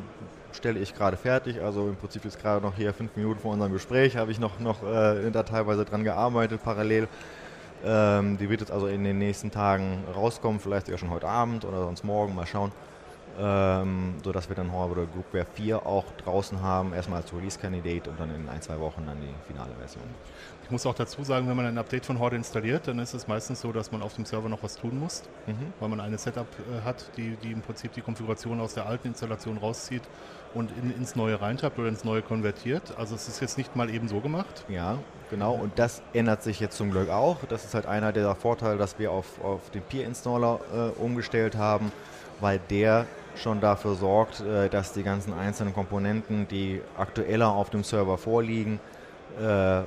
stelle 0.53 0.79
ich 0.79 0.93
gerade 0.93 1.17
fertig. 1.17 1.61
Also 1.61 1.87
im 1.87 1.95
Prinzip 1.95 2.25
ist 2.25 2.39
gerade 2.39 2.63
noch 2.63 2.75
hier 2.75 2.93
fünf 2.93 3.15
Minuten 3.15 3.39
vor 3.39 3.53
unserem 3.53 3.73
Gespräch, 3.73 4.17
habe 4.17 4.31
ich 4.31 4.39
noch, 4.39 4.59
noch 4.59 4.83
äh, 4.83 5.31
da 5.31 5.43
teilweise 5.43 5.85
dran 5.85 6.03
gearbeitet, 6.03 6.61
parallel. 6.63 7.07
Ähm, 7.83 8.37
die 8.37 8.47
wird 8.47 8.61
jetzt 8.61 8.71
also 8.71 8.85
in 8.85 9.03
den 9.03 9.17
nächsten 9.17 9.49
Tagen 9.49 10.03
rauskommen, 10.15 10.59
vielleicht 10.59 10.85
sogar 10.85 10.99
schon 10.99 11.09
heute 11.09 11.27
Abend 11.27 11.65
oder 11.65 11.79
sonst 11.79 12.03
morgen, 12.03 12.35
mal 12.35 12.45
schauen 12.45 12.71
ähm, 13.39 14.15
sodass 14.23 14.49
wir 14.49 14.55
dann 14.55 14.71
Horde 14.71 15.07
Groupware 15.13 15.45
4 15.53 15.85
auch 15.85 16.05
draußen 16.23 16.61
haben, 16.61 16.93
erstmal 16.93 17.21
als 17.21 17.33
Release-Candidate 17.33 18.09
und 18.09 18.19
dann 18.19 18.33
in 18.33 18.49
ein, 18.49 18.61
zwei 18.61 18.79
Wochen 18.79 19.05
dann 19.05 19.17
die 19.21 19.33
finale 19.47 19.73
Version. 19.79 20.03
Ich 20.63 20.71
muss 20.71 20.85
auch 20.85 20.95
dazu 20.95 21.23
sagen, 21.23 21.49
wenn 21.49 21.57
man 21.57 21.65
ein 21.65 21.77
Update 21.77 22.05
von 22.05 22.19
Horde 22.19 22.37
installiert, 22.37 22.87
dann 22.87 22.99
ist 22.99 23.13
es 23.13 23.27
meistens 23.27 23.61
so, 23.61 23.71
dass 23.71 23.91
man 23.91 24.01
auf 24.01 24.13
dem 24.13 24.25
Server 24.25 24.47
noch 24.47 24.63
was 24.63 24.75
tun 24.75 24.99
muss, 24.99 25.23
mhm. 25.45 25.73
weil 25.79 25.89
man 25.89 25.99
eine 25.99 26.17
Setup 26.17 26.47
äh, 26.59 26.85
hat, 26.85 27.11
die, 27.17 27.35
die 27.43 27.51
im 27.51 27.61
Prinzip 27.61 27.91
die 27.93 28.01
Konfiguration 28.01 28.61
aus 28.61 28.73
der 28.73 28.85
alten 28.85 29.09
Installation 29.09 29.57
rauszieht 29.57 30.03
und 30.53 30.71
in, 30.77 30.95
ins 30.95 31.15
neue 31.15 31.41
reintappt 31.41 31.77
oder 31.79 31.89
ins 31.89 32.03
neue 32.03 32.21
konvertiert. 32.21 32.93
Also 32.97 33.15
es 33.15 33.27
ist 33.27 33.41
jetzt 33.41 33.57
nicht 33.57 33.75
mal 33.75 33.89
eben 33.89 34.07
so 34.07 34.19
gemacht. 34.19 34.65
Ja, 34.69 34.97
genau. 35.29 35.53
Und 35.53 35.77
das 35.77 36.01
ändert 36.13 36.43
sich 36.43 36.59
jetzt 36.59 36.77
zum 36.77 36.91
Glück 36.91 37.09
auch. 37.09 37.37
Das 37.49 37.65
ist 37.65 37.73
halt 37.73 37.85
einer 37.85 38.11
der 38.11 38.33
Vorteile, 38.35 38.77
dass 38.77 38.99
wir 38.99 39.11
auf, 39.11 39.43
auf 39.43 39.69
den 39.71 39.81
Peer-Installer 39.81 40.59
äh, 40.73 41.01
umgestellt 41.01 41.55
haben, 41.55 41.91
weil 42.39 42.59
der 42.69 43.05
schon 43.35 43.61
dafür 43.61 43.95
sorgt, 43.95 44.41
äh, 44.41 44.69
dass 44.69 44.93
die 44.93 45.03
ganzen 45.03 45.33
einzelnen 45.33 45.73
Komponenten, 45.73 46.47
die 46.47 46.81
aktueller 46.97 47.49
auf 47.49 47.69
dem 47.69 47.83
Server 47.83 48.17
vorliegen, 48.17 48.79
äh, 49.39 49.81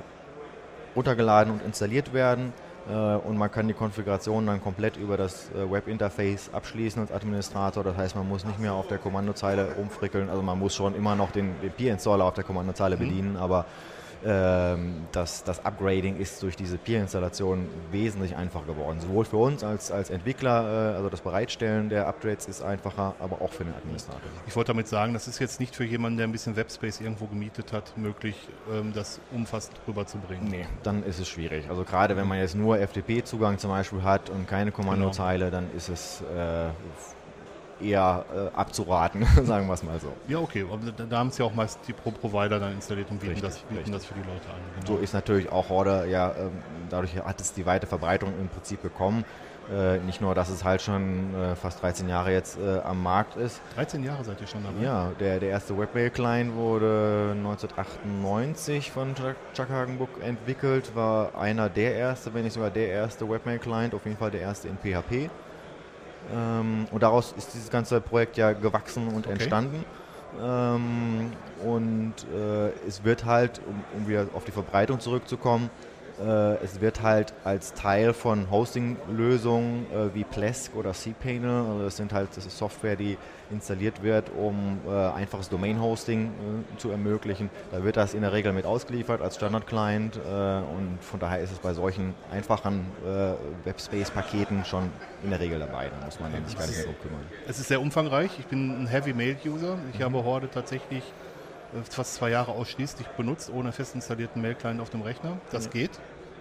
runtergeladen 0.95 1.53
und 1.53 1.61
installiert 1.63 2.13
werden. 2.13 2.53
Äh, 2.89 2.93
und 2.93 3.37
man 3.37 3.51
kann 3.51 3.67
die 3.67 3.73
Konfiguration 3.73 4.45
dann 4.45 4.61
komplett 4.61 4.97
über 4.97 5.17
das 5.17 5.49
Webinterface 5.53 6.49
abschließen 6.53 7.01
als 7.01 7.11
Administrator. 7.11 7.83
Das 7.83 7.97
heißt, 7.97 8.15
man 8.15 8.27
muss 8.27 8.45
nicht 8.45 8.59
mehr 8.59 8.73
auf 8.73 8.87
der 8.87 8.97
Kommandozeile 8.97 9.75
rumfrickeln. 9.75 10.29
Also 10.29 10.41
man 10.41 10.59
muss 10.59 10.75
schon 10.75 10.95
immer 10.95 11.15
noch 11.15 11.31
den, 11.31 11.59
den 11.61 11.71
Peer-Installer 11.71 12.25
auf 12.25 12.33
der 12.33 12.43
Kommandozeile 12.43 12.95
mhm. 12.95 12.99
bedienen, 12.99 13.37
aber 13.37 13.59
ähm, 13.59 13.94
das, 14.25 15.43
das 15.43 15.63
Upgrading 15.65 16.17
ist 16.17 16.41
durch 16.41 16.55
diese 16.55 16.77
Peer-Installation 16.77 17.67
wesentlich 17.91 18.35
einfacher 18.35 18.65
geworden. 18.65 18.99
Sowohl 18.99 19.25
für 19.25 19.37
uns 19.37 19.63
als, 19.63 19.91
als 19.91 20.09
Entwickler, 20.09 20.93
äh, 20.93 20.95
also 20.95 21.09
das 21.09 21.21
Bereitstellen 21.21 21.89
der 21.89 22.07
Upgrades 22.07 22.47
ist 22.47 22.61
einfacher, 22.61 23.15
aber 23.19 23.41
auch 23.41 23.51
für 23.51 23.63
den 23.63 23.73
Administrator. 23.73 24.21
Ich 24.47 24.55
wollte 24.55 24.71
damit 24.71 24.87
sagen, 24.87 25.13
das 25.13 25.27
ist 25.27 25.39
jetzt 25.39 25.59
nicht 25.59 25.75
für 25.75 25.85
jemanden, 25.85 26.17
der 26.17 26.27
ein 26.27 26.31
bisschen 26.31 26.55
Webspace 26.55 27.01
irgendwo 27.01 27.25
gemietet 27.27 27.71
hat, 27.73 27.97
möglich, 27.97 28.35
ähm, 28.71 28.93
das 28.93 29.19
umfassend 29.31 29.77
rüberzubringen. 29.87 30.47
Nee, 30.47 30.65
dann 30.83 31.03
ist 31.03 31.19
es 31.19 31.27
schwierig. 31.27 31.69
Also 31.69 31.83
gerade 31.83 32.17
wenn 32.17 32.27
man 32.27 32.39
jetzt 32.39 32.55
nur 32.55 32.77
FTP-Zugang 32.77 33.57
zum 33.57 33.69
Beispiel 33.69 34.03
hat 34.03 34.29
und 34.29 34.47
keine 34.47 34.71
Kommandozeile, 34.71 35.45
genau. 35.45 35.57
dann 35.57 35.75
ist 35.75 35.89
es 35.89 36.21
äh, 36.21 36.69
eher 37.81 38.25
äh, 38.33 38.57
abzuraten, 38.57 39.25
sagen 39.43 39.67
wir 39.67 39.73
es 39.73 39.83
mal 39.83 39.99
so. 39.99 40.13
Ja, 40.27 40.39
okay, 40.39 40.65
aber 40.69 40.91
da, 40.91 41.17
haben 41.17 41.29
es 41.29 41.37
ja 41.37 41.45
auch 41.45 41.53
meist 41.53 41.79
die 41.87 41.93
Pro 41.93 42.11
Provider 42.11 42.59
dann 42.59 42.73
installiert 42.73 43.09
und 43.09 43.19
bieten, 43.19 43.33
richtig, 43.33 43.49
das, 43.49 43.59
bieten 43.59 43.91
das 43.91 44.05
für 44.05 44.13
die 44.13 44.21
Leute 44.21 44.49
an. 44.49 44.59
Genau. 44.79 44.97
So 44.97 45.03
ist 45.03 45.13
natürlich 45.13 45.51
auch 45.51 45.69
Horde, 45.69 46.07
ja, 46.09 46.33
ähm, 46.37 46.51
dadurch 46.89 47.15
hat 47.17 47.41
es 47.41 47.53
die 47.53 47.65
weite 47.65 47.87
Verbreitung 47.87 48.33
im 48.39 48.47
Prinzip 48.49 48.81
bekommen. 48.81 49.25
Äh, 49.71 49.97
nicht 49.99 50.21
nur, 50.21 50.35
dass 50.35 50.49
es 50.49 50.63
halt 50.63 50.81
schon 50.81 51.33
äh, 51.33 51.55
fast 51.55 51.81
13 51.81 52.07
Jahre 52.07 52.31
jetzt 52.31 52.59
äh, 52.59 52.79
am 52.81 53.01
Markt 53.01 53.35
ist. 53.35 53.59
13 53.75 54.03
Jahre 54.03 54.23
seid 54.23 54.39
ihr 54.39 54.47
schon 54.47 54.63
dabei? 54.63 54.83
Ja, 54.83 55.11
der, 55.19 55.39
der 55.39 55.49
erste 55.49 55.75
Webmail-Client 55.77 56.53
wurde 56.53 57.31
1998 57.35 58.91
von 58.91 59.15
Chuck 59.15 59.69
Hagenbuck 59.69 60.09
entwickelt, 60.21 60.95
war 60.95 61.35
einer 61.35 61.69
der 61.69 61.95
erste, 61.95 62.33
wenn 62.33 62.43
nicht 62.43 62.53
sogar 62.53 62.69
der 62.69 62.89
erste 62.89 63.27
Webmail-Client, 63.27 63.95
auf 63.95 64.05
jeden 64.05 64.17
Fall 64.17 64.29
der 64.29 64.41
erste 64.41 64.67
in 64.67 64.77
PHP. 64.77 65.31
Ähm, 66.33 66.87
und 66.91 67.03
daraus 67.03 67.33
ist 67.37 67.53
dieses 67.53 67.69
ganze 67.69 68.01
Projekt 68.01 68.37
ja 68.37 68.53
gewachsen 68.53 69.07
und 69.07 69.25
okay. 69.25 69.33
entstanden. 69.33 69.85
Ähm, 70.41 71.31
und 71.63 72.13
äh, 72.33 72.69
es 72.87 73.03
wird 73.03 73.25
halt, 73.25 73.61
um, 73.67 73.83
um, 73.95 74.07
wieder 74.07 74.27
auf 74.33 74.43
die 74.43 74.51
Verbreitung 74.51 74.99
zurückzukommen, 74.99 75.69
äh, 76.19 76.55
es 76.63 76.81
wird 76.81 77.01
halt 77.01 77.33
als 77.43 77.73
Teil 77.73 78.13
von 78.13 78.49
Hosting-Lösungen 78.49 79.85
äh, 79.91 80.13
wie 80.13 80.23
Plesk 80.23 80.75
oder 80.75 80.93
cPanel, 80.93 81.65
also 81.69 81.83
das 81.83 81.97
sind 81.97 82.13
halt 82.13 82.29
das 82.35 82.57
Software, 82.57 82.95
die 82.95 83.17
installiert 83.51 84.03
wird, 84.03 84.31
um 84.37 84.79
äh, 84.87 84.91
einfaches 84.91 85.49
Domain-Hosting 85.49 86.27
äh, 86.27 86.77
zu 86.77 86.89
ermöglichen. 86.89 87.49
Da 87.71 87.83
wird 87.83 87.97
das 87.97 88.13
in 88.13 88.21
der 88.21 88.33
Regel 88.33 88.53
mit 88.53 88.65
ausgeliefert 88.65 89.21
als 89.21 89.35
Standard-Client 89.35 90.17
äh, 90.17 90.19
und 90.19 90.97
von 91.01 91.19
daher 91.19 91.39
ist 91.39 91.51
es 91.51 91.59
bei 91.59 91.73
solchen 91.73 92.13
einfachen 92.31 92.85
äh, 93.05 93.33
Webspace-Paketen 93.65 94.65
schon 94.65 94.89
in 95.23 95.29
der 95.29 95.39
Regel 95.39 95.59
dabei. 95.59 95.89
Da 95.89 96.05
muss 96.05 96.19
man 96.19 96.31
sich 96.45 96.57
gar 96.57 96.67
nicht 96.67 96.77
so 96.77 96.93
kümmern. 97.01 97.21
Es 97.47 97.59
ist 97.59 97.67
sehr 97.67 97.81
umfangreich. 97.81 98.31
Ich 98.39 98.47
bin 98.47 98.83
ein 98.83 98.87
Heavy-Mail-User. 98.87 99.77
Ich 99.93 99.99
mhm. 99.99 100.03
habe 100.03 100.23
Horde 100.23 100.49
tatsächlich 100.49 101.03
äh, 101.73 101.83
fast 101.83 102.15
zwei 102.15 102.29
Jahre 102.29 102.51
ausschließlich 102.51 103.07
benutzt, 103.09 103.51
ohne 103.53 103.71
fest 103.71 103.95
installierten 103.95 104.41
Mail-Client 104.41 104.81
auf 104.81 104.89
dem 104.89 105.01
Rechner. 105.01 105.37
Das 105.51 105.65
ja. 105.65 105.71
geht 105.71 105.91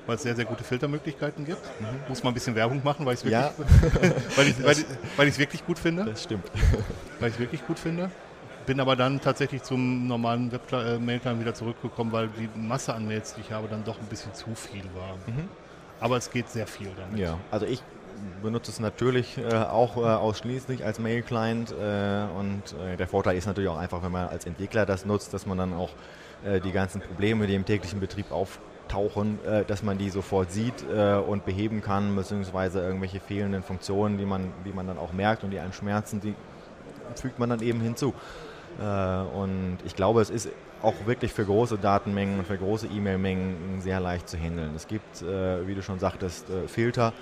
weil 0.07 0.17
es 0.17 0.23
sehr, 0.23 0.35
sehr 0.37 0.45
gute 0.45 0.65
Filtermöglichkeiten 0.65 1.45
gibt. 1.45 1.63
Mhm. 1.81 1.87
Muss 2.09 2.23
man 2.23 2.33
ein 2.33 2.35
bisschen 2.35 2.55
Werbung 2.55 2.83
machen, 2.85 3.07
weil 3.07 3.15
ich 3.15 3.21
es 3.21 3.25
wirklich, 3.25 3.43
ja. 3.43 4.97
weil 5.17 5.29
ich, 5.29 5.39
wirklich 5.39 5.67
gut 5.67 5.79
finde. 5.79 6.05
Das 6.05 6.23
stimmt. 6.23 6.45
Weil 7.21 7.29
ich 7.29 7.35
es 7.35 7.41
wirklich 7.41 7.67
gut 7.67 7.79
finde. 7.79 8.11
Bin 8.67 8.81
aber 8.81 8.97
dann 8.97 9.21
tatsächlich 9.21 9.63
zum 9.63 10.07
normalen 10.07 10.51
Web-Mail-Client 10.51 11.41
wieder 11.41 11.55
zurückgekommen, 11.55 12.13
weil 12.13 12.29
die 12.29 12.49
Masse 12.59 12.95
an 12.95 13.07
Mails, 13.07 13.35
die 13.35 13.43
ich 13.43 13.53
habe, 13.53 13.69
dann 13.69 13.85
doch 13.85 13.99
ein 13.99 14.07
bisschen 14.07 14.33
zu 14.35 14.55
viel 14.55 14.85
war. 14.95 15.17
Mhm. 15.27 15.49
Aber 16.01 16.17
es 16.17 16.31
geht 16.31 16.49
sehr 16.49 16.67
viel 16.67 16.91
damit. 16.97 17.19
Ja, 17.19 17.39
also 17.51 17.67
ich 17.67 17.83
benutze 18.43 18.71
es 18.71 18.81
natürlich 18.81 19.39
äh, 19.39 19.55
auch 19.55 19.97
äh, 19.97 20.01
ausschließlich 20.01 20.85
als 20.85 20.99
Mail-Client 20.99 21.73
äh, 21.73 22.25
und 22.39 22.63
äh, 22.81 22.97
der 22.97 23.07
Vorteil 23.07 23.37
ist 23.37 23.47
natürlich 23.47 23.69
auch 23.69 23.79
einfach, 23.79 24.03
wenn 24.03 24.13
man 24.13 24.29
als 24.29 24.47
Entwickler 24.47 24.87
das 24.87 25.05
nutzt, 25.05 25.35
dass 25.35 25.47
man 25.47 25.59
dann 25.59 25.75
auch 25.75 25.91
äh, 26.45 26.61
die 26.61 26.73
ganzen 26.73 27.01
Probleme, 27.01 27.47
die 27.47 27.55
im 27.55 27.65
täglichen 27.65 28.01
Betrieb 28.01 28.33
auf 28.33 28.61
auftauchen, 28.85 29.39
äh, 29.45 29.65
dass 29.65 29.83
man 29.83 29.99
die 29.99 30.11
sofort 30.11 30.51
sieht 30.53 30.85
äh, 30.91 31.15
und 31.15 31.45
beheben 31.45 31.81
kann, 31.81 32.15
beziehungsweise 32.15 32.81
irgendwelche 32.81 33.21
fehlenden 33.21 33.63
Funktionen, 33.63 34.19
die 34.19 34.25
man, 34.25 34.53
die 34.65 34.73
man 34.73 34.87
dann 34.87 34.99
auch 34.99 35.13
merkt 35.13 35.45
und 35.45 35.51
die 35.51 35.59
einen 35.59 35.73
schmerzen, 35.73 36.21
die 36.21 36.35
fügt 37.17 37.39
man 37.39 37.51
dann 37.51 37.61
eben 37.61 37.81
hinzu. 37.81 38.15
Äh, 38.81 38.85
und 38.85 39.79
ich 39.85 39.97
glaube, 39.97 40.21
es 40.21 40.31
ist 40.31 40.49
auch 40.83 40.95
wirklich 41.07 41.33
für 41.33 41.45
große 41.45 41.79
Datenmengen 41.79 42.39
und 42.39 42.47
für 42.47 42.59
große 42.59 42.87
E-Mail-Mengen 42.87 43.81
sehr 43.81 44.01
leicht 44.01 44.29
zu 44.29 44.37
handeln. 44.37 44.73
Es 44.77 44.87
gibt, 44.87 45.23
äh, 45.23 45.67
wie 45.67 45.75
du 45.75 45.83
schon 45.83 45.99
sagtest, 45.99 46.51
äh, 46.51 46.69
Filter. 46.69 47.13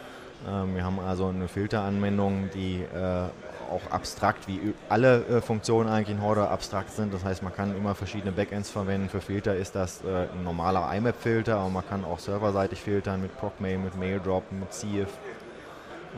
Ähm, 0.48 0.74
wir 0.74 0.84
haben 0.84 0.98
also 1.00 1.26
eine 1.26 1.48
Filteranwendung, 1.48 2.50
die 2.54 2.80
äh, 2.80 3.28
auch 3.70 3.90
abstrakt, 3.90 4.48
wie 4.48 4.74
alle 4.88 5.24
äh, 5.26 5.40
Funktionen 5.40 5.88
eigentlich 5.88 6.16
in 6.16 6.22
Horde 6.22 6.48
abstrakt 6.48 6.90
sind. 6.90 7.14
Das 7.14 7.24
heißt, 7.24 7.42
man 7.42 7.54
kann 7.54 7.76
immer 7.76 7.94
verschiedene 7.94 8.32
Backends 8.32 8.70
verwenden. 8.70 9.08
Für 9.08 9.20
Filter 9.20 9.54
ist 9.54 9.74
das 9.74 10.02
äh, 10.02 10.26
ein 10.32 10.44
normaler 10.44 10.92
IMAP-Filter, 10.94 11.56
aber 11.56 11.70
man 11.70 11.88
kann 11.88 12.04
auch 12.04 12.18
serverseitig 12.18 12.80
filtern 12.80 13.22
mit 13.22 13.36
ProcMail, 13.38 13.78
mit 13.78 13.96
MailDrop, 13.96 14.50
mit 14.52 14.72
CIF. 14.72 15.08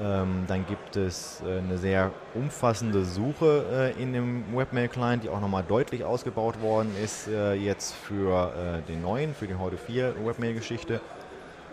Ähm, 0.02 0.44
dann 0.48 0.66
gibt 0.66 0.96
es 0.96 1.40
eine 1.46 1.78
sehr 1.78 2.10
umfassende 2.34 3.04
Suche 3.04 3.92
in 3.96 4.12
dem 4.12 4.44
Webmail-Client, 4.52 5.22
die 5.22 5.28
auch 5.28 5.40
nochmal 5.40 5.62
deutlich 5.62 6.02
ausgebaut 6.02 6.60
worden 6.60 6.90
ist, 7.00 7.28
jetzt 7.28 7.94
für 7.94 8.82
den 8.88 9.02
neuen, 9.02 9.36
für 9.36 9.46
die 9.46 9.54
Horde 9.54 9.76
4 9.76 10.14
Webmail-Geschichte. 10.26 11.00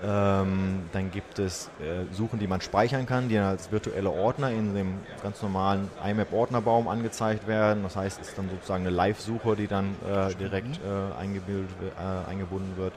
Ähm, 0.04 0.84
dann 0.94 1.12
gibt 1.12 1.38
es 1.38 1.70
äh, 1.80 2.12
Suchen, 2.12 2.40
die 2.40 2.48
man 2.48 2.60
speichern 2.62 3.06
kann, 3.06 3.30
die 3.30 3.38
als 3.38 3.72
virtuelle 3.72 4.10
Ordner 4.10 4.50
in 4.50 4.74
dem 4.74 4.96
ganz 5.22 5.42
normalen 5.44 5.90
IMAP-Ordnerbaum 6.04 6.88
angezeigt 6.88 7.48
werden. 7.48 7.84
Das 7.84 7.96
heißt, 7.96 8.20
es 8.20 8.30
ist 8.30 8.38
dann 8.38 8.50
sozusagen 8.50 8.84
eine 8.84 8.96
Live-Suche, 8.96 9.56
die 9.56 9.68
dann 9.68 9.96
äh, 10.08 10.34
direkt 10.36 10.80
äh, 10.84 11.12
äh, 11.12 12.30
eingebunden 12.30 12.78
wird. 12.78 12.94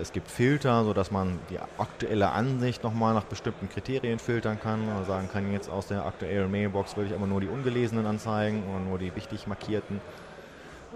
es 0.00 0.12
gibt 0.12 0.30
Filter, 0.30 0.84
sodass 0.84 1.10
man 1.10 1.38
die 1.50 1.58
aktuelle 1.76 2.30
Ansicht 2.30 2.82
nochmal 2.82 3.12
nach 3.12 3.24
bestimmten 3.24 3.68
Kriterien 3.68 4.18
filtern 4.18 4.58
kann. 4.58 4.88
Also 4.88 5.12
sagen 5.12 5.28
kann, 5.30 5.52
jetzt 5.52 5.68
aus 5.68 5.88
der 5.88 6.06
aktuellen 6.06 6.50
Mailbox 6.50 6.96
will 6.96 7.06
ich 7.06 7.14
aber 7.14 7.26
nur 7.26 7.42
die 7.42 7.48
ungelesenen 7.48 8.06
anzeigen 8.06 8.62
oder 8.70 8.80
nur 8.80 8.98
die 8.98 9.14
wichtig 9.14 9.46
markierten. 9.46 10.00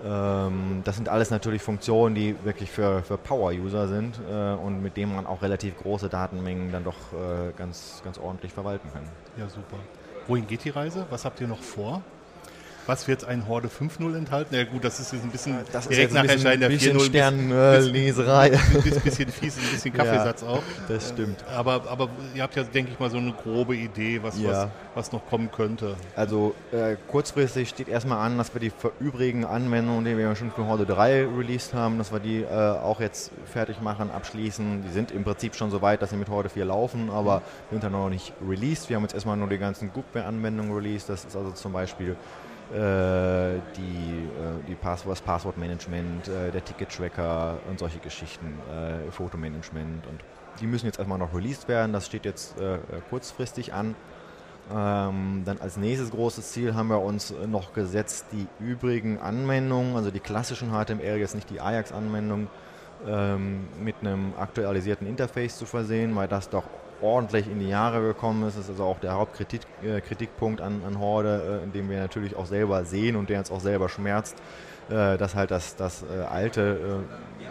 Ähm, 0.05 0.83
das 0.85 0.97
sind 0.97 1.09
alles 1.09 1.31
natürlich 1.31 1.63
Funktionen, 1.63 2.15
die 2.15 2.37
wirklich 2.45 2.71
für, 2.71 3.03
für 3.03 3.19
Power-User 3.19 3.89
sind 3.89 4.21
äh, 4.31 4.53
und 4.55 4.83
mit 4.83 4.97
denen 4.97 5.15
man 5.15 5.27
auch 5.27 5.43
relativ 5.43 5.79
große 5.79 6.09
Datenmengen 6.09 6.73
dann 6.73 6.85
doch 6.85 6.97
äh, 7.13 7.53
ganz, 7.57 8.01
ganz 8.05 8.19
ordentlich 8.19 8.53
verwalten 8.53 8.89
kann. 8.93 9.03
Ja, 9.37 9.49
super. 9.49 9.77
Wohin 10.27 10.47
geht 10.47 10.65
die 10.65 10.71
Reise? 10.71 11.07
Was 11.11 11.25
habt 11.25 11.41
ihr 11.41 11.49
noch 11.49 11.63
vor? 11.63 12.03
Was 12.87 13.07
wird 13.07 13.25
ein 13.25 13.47
Horde 13.47 13.69
5.0 13.69 14.17
enthalten? 14.17 14.55
Ja 14.57 14.65
gut, 14.65 14.83
das 14.83 14.99
ist 14.99 15.13
jetzt 15.13 15.23
ein 15.23 15.31
bisschen 15.31 15.57
das 15.73 15.87
direkt 15.87 16.13
nach 16.13 16.25
Erscheinen 16.25 16.61
der 16.61 16.71
4.0. 16.71 17.05
Sternleserei. 17.07 18.53
Ein 18.53 18.83
bisschen, 18.83 19.03
bisschen 19.03 19.29
fies, 19.29 19.57
ein 19.57 19.71
bisschen 19.71 19.93
Kaffeesatz 19.95 20.43
ja, 20.43 20.49
auch. 20.49 20.63
Das 20.89 21.11
stimmt. 21.11 21.45
Aber, 21.55 21.85
aber 21.89 22.09
ihr 22.35 22.43
habt 22.43 22.57
ja, 22.57 22.65
denke 22.65 22.91
ich 22.93 22.99
mal, 22.99 23.09
so 23.09 23.19
eine 23.19 23.33
grobe 23.33 23.77
Idee, 23.77 24.21
was, 24.23 24.37
ja. 24.41 24.51
was, 24.51 24.69
was 24.95 25.13
noch 25.13 25.25
kommen 25.29 25.51
könnte. 25.53 25.95
Also 26.17 26.57
äh, 26.73 26.97
kurzfristig 27.07 27.69
steht 27.69 27.89
erstmal 27.89 28.19
an, 28.19 28.37
dass 28.37 28.53
wir 28.53 28.61
die 28.61 28.73
übrigen 28.99 29.45
Anwendungen, 29.45 30.05
die 30.05 30.19
wir 30.19 30.35
schon 30.35 30.51
für 30.51 30.67
Horde 30.67 30.85
3 30.85 31.27
released 31.39 31.75
haben, 31.75 31.99
dass 31.99 32.13
wir 32.13 32.19
die 32.19 32.43
äh, 32.43 32.49
auch 32.49 33.01
jetzt 33.01 33.31
fertig 33.53 33.81
machen, 33.81 34.11
abschließen. 34.11 34.83
Die 34.89 34.93
sind 34.93 35.13
im 35.13 35.23
Prinzip 35.23 35.55
schon 35.55 35.71
so 35.71 35.83
weit, 35.83 36.03
dass 36.03 36.11
sie 36.11 36.17
mit 36.17 36.29
Horde 36.29 36.49
4 36.49 36.65
laufen, 36.65 37.11
aber 37.11 37.43
sind 37.71 37.85
dann 37.85 37.93
noch 37.93 38.09
nicht 38.09 38.33
released. 38.47 38.89
Wir 38.89 38.97
haben 38.97 39.05
jetzt 39.05 39.15
erstmal 39.15 39.37
nur 39.37 39.49
die 39.49 39.59
ganzen 39.59 39.93
Groupware-Anwendungen 39.93 40.75
released. 40.75 41.09
Das 41.09 41.25
ist 41.25 41.37
also 41.37 41.53
zum 41.53 41.73
Beispiel 41.73 42.17
die, 42.71 42.75
äh, 42.75 44.67
die 44.67 44.75
Pass 44.75 45.05
das 45.05 45.21
Passwortmanagement, 45.21 46.29
äh, 46.29 46.51
der 46.51 46.65
Ticket-Tracker 46.65 47.59
und 47.69 47.79
solche 47.79 47.99
Geschichten, 47.99 48.59
Fotomanagement 49.11 50.07
und 50.07 50.21
die 50.61 50.67
müssen 50.67 50.87
jetzt 50.87 50.99
erstmal 50.99 51.19
noch 51.19 51.35
released 51.35 51.69
werden, 51.69 51.93
das 51.93 52.07
steht 52.07 52.25
jetzt 52.25 52.57
kurzfristig 53.09 53.73
an. 53.73 53.95
Ähm, 54.71 55.43
dann 55.45 55.59
als 55.59 55.77
nächstes 55.77 56.11
großes 56.11 56.53
Ziel 56.53 56.75
haben 56.75 56.89
wir 56.89 57.03
uns 57.03 57.35
noch 57.49 57.73
gesetzt, 57.73 58.27
die 58.33 58.47
übrigen 58.65 59.19
Anwendungen, 59.19 59.97
also 59.97 60.11
die 60.11 60.21
klassischen 60.21 60.71
HTML, 60.71 61.17
jetzt 61.19 61.35
nicht 61.35 61.51
die 61.51 61.61
Ajax-Anwendung, 61.61 62.49
ähm, 63.07 63.67
mit 63.83 63.97
einem 64.01 64.33
aktualisierten 64.39 65.07
Interface 65.07 65.59
zu 65.59 65.67
versehen, 65.67 66.15
weil 66.15 66.29
das 66.29 66.49
doch 66.49 66.65
ordentlich 67.03 67.47
in 67.47 67.59
die 67.59 67.69
Jahre 67.69 68.01
gekommen 68.03 68.47
ist. 68.47 68.57
Das 68.57 68.65
ist 68.65 68.71
also 68.71 68.85
auch 68.85 69.01
der 69.01 69.15
Hauptkritikpunkt 69.15 70.61
äh, 70.61 70.63
an, 70.63 70.83
an 70.87 70.99
Horde, 70.99 71.61
äh, 71.61 71.65
in 71.65 71.73
dem 71.73 71.91
wir 71.91 71.99
natürlich 71.99 72.37
auch 72.37 72.47
selber 72.47 72.85
sehen 72.85 73.17
und 73.17 73.29
der 73.29 73.41
uns 73.41 73.51
auch 73.51 73.61
selber 73.61 73.89
schmerzt, 73.89 74.37
äh, 74.89 75.19
dass 75.19 75.35
halt 75.35 75.51
das, 75.51 75.77
das 75.77 76.03
äh, 76.03 76.23
alte 76.23 77.03
äh, 77.41 77.45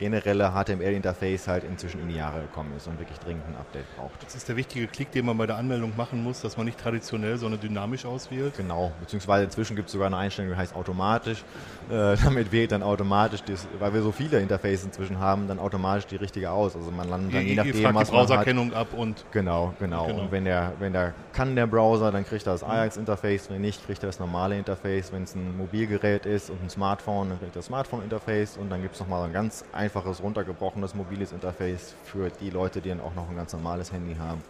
generelle 0.00 0.52
HTML-Interface 0.52 1.46
halt 1.46 1.62
inzwischen 1.62 2.00
in 2.00 2.08
die 2.08 2.16
Jahre 2.16 2.40
gekommen 2.40 2.72
ist 2.74 2.86
und 2.86 2.98
wirklich 2.98 3.18
dringend 3.18 3.46
ein 3.46 3.56
Update 3.56 3.84
braucht. 3.96 4.24
Das 4.24 4.34
ist 4.34 4.48
der 4.48 4.56
wichtige 4.56 4.86
Klick, 4.86 5.12
den 5.12 5.26
man 5.26 5.36
bei 5.36 5.46
der 5.46 5.58
Anmeldung 5.58 5.92
machen 5.94 6.24
muss, 6.24 6.40
dass 6.40 6.56
man 6.56 6.64
nicht 6.64 6.80
traditionell, 6.80 7.36
sondern 7.36 7.60
dynamisch 7.60 8.06
auswählt. 8.06 8.56
Genau, 8.56 8.92
beziehungsweise 8.98 9.44
inzwischen 9.44 9.76
gibt 9.76 9.88
es 9.88 9.92
sogar 9.92 10.06
eine 10.06 10.16
Einstellung, 10.16 10.50
die 10.52 10.56
heißt 10.56 10.74
automatisch. 10.74 11.44
Äh, 11.90 12.16
damit 12.24 12.50
wählt 12.50 12.72
dann 12.72 12.82
automatisch, 12.82 13.42
das, 13.42 13.68
weil 13.78 13.92
wir 13.92 14.00
so 14.00 14.10
viele 14.10 14.40
Interfaces 14.40 14.84
inzwischen 14.84 15.18
haben, 15.18 15.46
dann 15.46 15.58
automatisch 15.58 16.06
die 16.06 16.16
richtige 16.16 16.50
aus. 16.50 16.74
Also 16.74 16.90
man 16.90 17.08
landet 17.08 17.34
dann 17.34 17.42
je, 17.42 17.50
je 17.50 17.56
nachdem, 17.56 17.94
was 17.94 18.08
die 18.08 18.14
Browserkennung 18.14 18.72
ab 18.72 18.88
und 18.96 19.26
genau, 19.32 19.74
genau, 19.78 20.06
genau. 20.06 20.22
Und 20.22 20.32
wenn 20.32 20.46
der, 20.46 20.72
wenn 20.78 20.94
der 20.94 21.12
kann 21.34 21.54
der 21.54 21.66
Browser, 21.66 22.10
dann 22.10 22.24
kriegt 22.24 22.46
er 22.46 22.52
das 22.52 22.64
Ajax-Interface. 22.64 23.50
Wenn 23.50 23.60
nicht, 23.60 23.84
kriegt 23.84 24.02
er 24.02 24.06
das 24.08 24.18
normale 24.18 24.56
Interface. 24.56 25.12
Wenn 25.12 25.24
es 25.24 25.34
ein 25.34 25.58
Mobilgerät 25.58 26.24
ist 26.24 26.48
und 26.48 26.62
ein 26.62 26.70
Smartphone, 26.70 27.28
dann 27.28 27.38
kriegt 27.38 27.54
er 27.54 27.58
das 27.58 27.66
Smartphone-Interface 27.66 28.56
und 28.56 28.70
dann 28.70 28.80
gibt 28.80 28.94
es 28.94 29.00
nochmal 29.00 29.26
ein 29.26 29.32
ganz 29.34 29.62
einfaches 29.72 29.89
einfaches, 29.90 30.22
runtergebrochenes 30.22 30.94
mobiles 30.94 31.32
Interface 31.32 31.94
für 32.04 32.30
die 32.40 32.50
Leute, 32.50 32.80
die 32.80 32.90
dann 32.90 33.00
auch 33.00 33.14
noch 33.14 33.28
ein 33.28 33.36
ganz 33.36 33.52
normales 33.52 33.92
Handy 33.92 34.14
haben. 34.14 34.40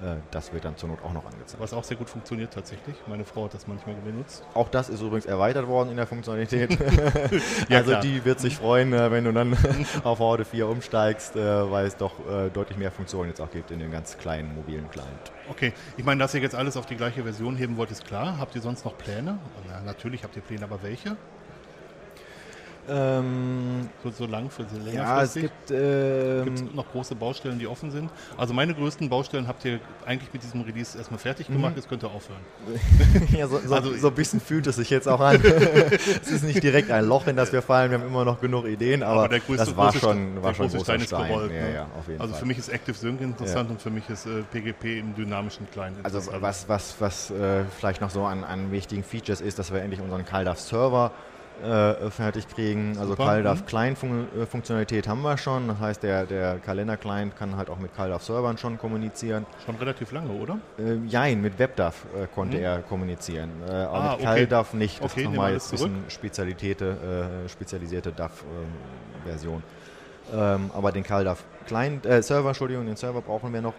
Äh, 0.00 0.16
das 0.30 0.52
wird 0.52 0.64
dann 0.64 0.76
zur 0.76 0.88
Not 0.88 1.00
auch 1.04 1.12
noch 1.12 1.26
angezeigt. 1.26 1.60
Was 1.60 1.74
auch 1.74 1.84
sehr 1.84 1.96
gut 1.96 2.08
funktioniert 2.08 2.54
tatsächlich. 2.54 2.96
Meine 3.06 3.24
Frau 3.24 3.44
hat 3.44 3.54
das 3.54 3.66
manchmal 3.66 3.96
benutzt. 3.96 4.44
Auch 4.54 4.68
das 4.68 4.88
ist 4.88 5.02
übrigens 5.02 5.26
erweitert 5.26 5.66
worden 5.66 5.90
in 5.90 5.96
der 5.96 6.06
Funktionalität. 6.06 6.70
ja, 7.68 7.78
also 7.78 7.90
klar. 7.90 8.00
die 8.00 8.24
wird 8.24 8.40
sich 8.40 8.56
freuen, 8.56 8.94
äh, 8.94 9.10
wenn 9.10 9.24
du 9.24 9.32
dann 9.32 9.56
auf 10.04 10.20
Horde 10.20 10.46
4 10.46 10.68
umsteigst, 10.68 11.36
äh, 11.36 11.70
weil 11.70 11.86
es 11.86 11.96
doch 11.96 12.12
deutlich 12.54 12.78
mehr 12.78 12.90
Funktionen 12.90 13.28
jetzt 13.28 13.40
auch 13.40 13.50
gibt 13.50 13.70
in 13.70 13.78
dem 13.78 13.90
ganz 13.90 14.16
kleinen 14.16 14.54
mobilen 14.54 14.88
Client. 14.90 15.32
Okay, 15.50 15.72
ich 15.96 16.04
meine, 16.04 16.20
dass 16.20 16.34
ihr 16.34 16.40
jetzt 16.40 16.54
alles 16.54 16.76
auf 16.76 16.86
die 16.86 16.96
gleiche 16.96 17.22
Version 17.22 17.56
heben 17.56 17.76
wollt, 17.76 17.90
ist 17.90 18.06
klar. 18.06 18.38
Habt 18.38 18.54
ihr 18.54 18.62
sonst 18.62 18.84
noch 18.84 18.96
Pläne? 18.96 19.38
Ja, 19.68 19.80
natürlich 19.84 20.24
habt 20.24 20.36
ihr 20.36 20.42
Pläne, 20.42 20.64
aber 20.64 20.82
welche? 20.82 21.16
Ähm, 22.88 23.88
so, 24.02 24.10
so 24.10 24.26
lang 24.26 24.50
für 24.50 24.64
so 24.64 24.90
Ja, 24.90 25.22
es 25.22 25.34
gibt 25.34 25.70
ähm, 25.70 26.70
noch 26.74 26.90
große 26.90 27.14
Baustellen, 27.14 27.58
die 27.58 27.66
offen 27.66 27.90
sind. 27.90 28.10
Also 28.36 28.54
meine 28.54 28.74
größten 28.74 29.08
Baustellen 29.08 29.46
habt 29.46 29.64
ihr 29.64 29.80
eigentlich 30.06 30.32
mit 30.32 30.42
diesem 30.42 30.62
Release 30.62 30.96
erstmal 30.96 31.18
fertig 31.18 31.48
gemacht, 31.48 31.72
mhm. 31.72 31.76
jetzt 31.76 31.88
könnt 31.88 32.02
ihr 32.02 32.10
aufhören. 32.10 32.40
ja, 33.36 33.46
so, 33.46 33.58
so, 33.58 33.74
also, 33.74 33.94
so, 33.94 34.08
ein 34.08 34.14
bisschen 34.14 34.40
fühlt 34.40 34.66
es 34.66 34.76
sich 34.76 34.90
jetzt 34.90 35.08
auch 35.08 35.20
an. 35.20 35.40
es 36.22 36.30
ist 36.30 36.44
nicht 36.44 36.62
direkt 36.62 36.90
ein 36.90 37.04
Loch, 37.04 37.26
in 37.26 37.36
das 37.36 37.52
wir 37.52 37.62
fallen, 37.62 37.90
wir 37.90 37.98
haben 37.98 38.06
immer 38.06 38.24
noch 38.24 38.40
genug 38.40 38.66
Ideen, 38.66 39.02
aber, 39.02 39.24
aber 39.24 39.38
größte, 39.38 39.56
das 39.56 39.76
war 39.76 39.92
schon, 39.92 40.42
war 40.42 40.54
schon 40.54 40.68
großer 40.68 40.84
Stein. 40.84 41.00
Stein. 41.00 41.28
Gerollt, 41.28 41.50
ne? 41.50 41.58
ja, 41.58 41.68
ja, 41.68 41.86
also 42.18 42.32
Fall. 42.32 42.40
für 42.40 42.46
mich 42.46 42.58
ist 42.58 42.68
Active 42.68 42.96
Sync 42.96 43.20
interessant 43.20 43.68
ja. 43.68 43.72
und 43.72 43.82
für 43.82 43.90
mich 43.90 44.08
ist 44.08 44.26
äh, 44.26 44.42
PGP 44.50 44.98
im 44.98 45.14
dynamischen 45.14 45.70
Client 45.70 45.96
Also 46.02 46.20
was, 46.40 46.68
was, 46.68 46.96
was 46.98 47.30
äh, 47.30 47.64
vielleicht 47.78 48.00
noch 48.00 48.10
so 48.10 48.24
an, 48.24 48.44
an 48.44 48.70
wichtigen 48.72 49.02
Features 49.02 49.40
ist, 49.40 49.58
dass 49.58 49.72
wir 49.72 49.82
endlich 49.82 50.00
unseren 50.00 50.24
CalDAV 50.24 50.58
Server 50.58 51.12
äh, 51.62 52.10
fertig 52.10 52.48
kriegen. 52.48 52.96
Also 52.98 53.16
CalDAV 53.16 53.60
mhm. 53.60 53.66
Client-Funktionalität 53.66 55.08
haben 55.08 55.22
wir 55.22 55.36
schon. 55.38 55.68
Das 55.68 55.78
heißt, 55.78 56.02
der, 56.02 56.26
der 56.26 56.58
Kalender-Client 56.58 57.36
kann 57.36 57.56
halt 57.56 57.70
auch 57.70 57.78
mit 57.78 57.94
CalDAV-Servern 57.94 58.58
schon 58.58 58.78
kommunizieren. 58.78 59.46
Schon 59.64 59.76
relativ 59.76 60.12
lange, 60.12 60.30
oder? 60.30 60.58
Äh, 60.78 60.96
jein, 61.06 61.40
mit 61.40 61.58
WebDAV 61.58 61.94
äh, 61.94 62.26
konnte 62.34 62.58
mhm. 62.58 62.62
er 62.62 62.78
kommunizieren. 62.80 63.50
Äh, 63.68 63.72
aber 63.72 63.94
ah, 63.94 64.16
mit 64.16 64.24
CalDAV 64.24 64.68
okay. 64.68 64.76
nicht. 64.76 65.02
Das 65.02 65.12
okay, 65.12 65.20
ist 65.22 65.26
nochmal 65.26 65.52
jetzt 65.52 65.68
ein 65.68 65.70
bisschen 65.72 66.04
spezialisierte, 66.08 67.42
äh, 67.44 67.48
spezialisierte 67.48 68.12
DAV-Version. 68.12 69.62
Ähm, 70.34 70.70
aber 70.74 70.92
den 70.92 71.04
CalDAV 71.04 71.42
Client, 71.66 72.06
äh, 72.06 72.22
Server, 72.22 72.48
Entschuldigung, 72.48 72.86
den 72.86 72.96
Server 72.96 73.20
brauchen 73.20 73.52
wir 73.52 73.60
noch. 73.60 73.74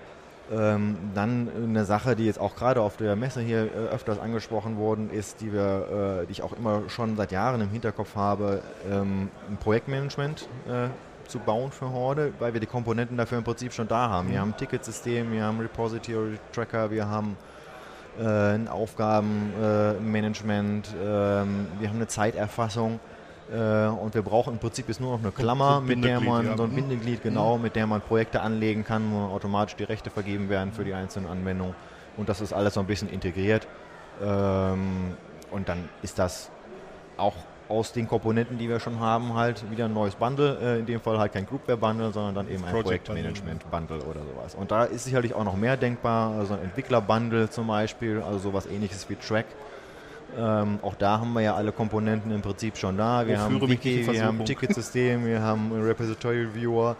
Ähm, 0.51 0.97
dann 1.13 1.47
eine 1.63 1.85
Sache, 1.85 2.15
die 2.15 2.25
jetzt 2.25 2.39
auch 2.39 2.55
gerade 2.55 2.81
auf 2.81 2.97
der 2.97 3.15
Messe 3.15 3.39
hier 3.41 3.65
äh, 3.65 3.93
öfters 3.93 4.17
angesprochen 4.19 4.77
worden 4.77 5.11
ist, 5.11 5.41
die, 5.41 5.53
wir, 5.53 6.23
äh, 6.23 6.25
die 6.25 6.31
ich 6.31 6.41
auch 6.41 6.53
immer 6.53 6.89
schon 6.89 7.15
seit 7.15 7.31
Jahren 7.31 7.61
im 7.61 7.69
Hinterkopf 7.69 8.15
habe, 8.15 8.63
ähm, 8.89 9.29
ein 9.47 9.57
Projektmanagement 9.57 10.49
äh, 10.67 10.87
zu 11.27 11.37
bauen 11.37 11.71
für 11.71 11.91
Horde, 11.91 12.33
weil 12.39 12.53
wir 12.53 12.59
die 12.59 12.65
Komponenten 12.65 13.15
dafür 13.15 13.37
im 13.37 13.43
Prinzip 13.43 13.73
schon 13.73 13.87
da 13.87 14.09
haben. 14.09 14.31
Wir 14.31 14.41
haben 14.41 14.49
ein 14.49 14.57
Ticketsystem, 14.57 15.31
wir 15.31 15.43
haben 15.43 15.59
einen 15.59 15.67
Repository-Tracker, 15.67 16.89
wir 16.89 17.07
haben 17.07 17.37
äh, 18.19 18.55
ein 18.55 18.67
Aufgabenmanagement, 18.67 20.95
ähm, 20.95 21.67
wir 21.79 21.89
haben 21.89 21.97
eine 21.97 22.07
Zeiterfassung 22.07 22.99
äh, 23.51 23.87
und 23.87 24.13
wir 24.13 24.21
brauchen 24.21 24.53
im 24.53 24.59
Prinzip 24.59 24.87
jetzt 24.87 25.01
nur 25.01 25.13
noch 25.13 25.23
eine 25.23 25.31
Klammer, 25.31 25.75
so 25.75 25.81
mit 25.81 26.03
der 26.03 26.19
man, 26.19 26.45
ja. 26.45 26.57
so 26.57 26.63
ein 26.63 26.71
Bindeglied, 26.71 27.23
genau, 27.23 27.57
mhm. 27.57 27.63
mit 27.63 27.75
der 27.75 27.87
man 27.87 28.01
Projekte 28.01 28.41
anlegen 28.41 28.83
kann, 28.83 29.11
wo 29.11 29.33
automatisch 29.33 29.75
die 29.75 29.83
Rechte 29.83 30.09
vergeben 30.09 30.49
werden 30.49 30.71
für 30.71 30.83
die 30.83 30.93
einzelnen 30.93 31.29
Anwendungen. 31.29 31.75
Und 32.17 32.29
das 32.29 32.41
ist 32.41 32.53
alles 32.53 32.75
so 32.75 32.79
ein 32.79 32.85
bisschen 32.85 33.09
integriert. 33.09 33.67
Ähm, 34.21 35.15
und 35.51 35.67
dann 35.69 35.89
ist 36.03 36.19
das 36.19 36.51
auch 37.17 37.35
aus 37.69 37.91
den 37.91 38.07
Komponenten, 38.07 38.57
die 38.57 38.67
wir 38.67 38.79
schon 38.79 38.99
haben, 38.99 39.35
halt 39.35 39.69
wieder 39.71 39.85
ein 39.85 39.93
neues 39.93 40.15
Bundle. 40.15 40.57
Äh, 40.61 40.79
in 40.79 40.85
dem 40.85 40.99
Fall 40.99 41.17
halt 41.17 41.33
kein 41.33 41.45
Groupware-Bundle, 41.45 42.11
sondern 42.11 42.35
dann 42.35 42.49
eben 42.49 42.63
ein 42.65 42.71
Projektmanagement-Bundle 42.71 44.01
oder 44.01 44.21
sowas. 44.21 44.55
Und 44.55 44.71
da 44.71 44.83
ist 44.83 45.05
sicherlich 45.05 45.33
auch 45.33 45.43
noch 45.43 45.55
mehr 45.55 45.77
denkbar. 45.77 46.35
Also 46.37 46.55
ein 46.55 46.61
Entwickler-Bundle 46.63 47.49
zum 47.49 47.67
Beispiel, 47.67 48.21
also 48.21 48.39
sowas 48.39 48.65
ähnliches 48.65 49.09
wie 49.09 49.15
Track 49.15 49.45
ähm, 50.37 50.79
auch 50.81 50.95
da 50.95 51.19
haben 51.19 51.33
wir 51.33 51.41
ja 51.41 51.55
alle 51.55 51.71
Komponenten 51.71 52.31
im 52.31 52.41
Prinzip 52.41 52.77
schon 52.77 52.97
da. 52.97 53.25
Wir 53.25 53.39
haben 53.39 53.59
Wiki, 53.67 54.05
wir 54.05 54.23
haben 54.23 54.43
Ticketsystem, 54.45 55.25
wir 55.25 55.41
haben 55.41 55.71
einen 55.73 55.83
Repository 55.83 56.53
Viewer 56.53 56.95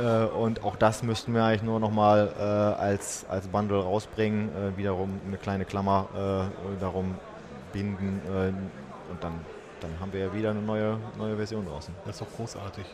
äh, 0.00 0.24
und 0.24 0.64
auch 0.64 0.76
das 0.76 1.02
müssten 1.02 1.34
wir 1.34 1.44
eigentlich 1.44 1.62
nur 1.62 1.80
nochmal 1.80 2.32
äh, 2.38 2.42
als, 2.42 3.26
als 3.28 3.46
Bundle 3.46 3.82
rausbringen, 3.82 4.48
äh, 4.48 4.76
wiederum 4.76 5.20
eine 5.26 5.36
kleine 5.36 5.64
Klammer 5.64 6.08
äh, 6.14 6.80
darum 6.80 7.14
binden 7.72 8.20
äh, 8.26 8.48
und 8.48 9.22
dann, 9.22 9.32
dann 9.80 9.90
haben 10.00 10.12
wir 10.12 10.20
ja 10.20 10.34
wieder 10.34 10.50
eine 10.50 10.62
neue, 10.62 10.98
neue 11.18 11.36
Version 11.36 11.66
draußen. 11.66 11.94
Das 12.04 12.16
ist 12.16 12.22
doch 12.22 12.36
großartig. 12.36 12.84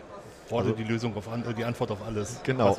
Worte 0.50 0.70
also, 0.70 0.82
die 0.82 0.84
Lösung 0.84 1.16
auf 1.16 1.28
an, 1.28 1.44
die 1.56 1.64
Antwort 1.64 1.90
auf 1.90 1.98
alles. 2.06 2.40
Genau. 2.42 2.76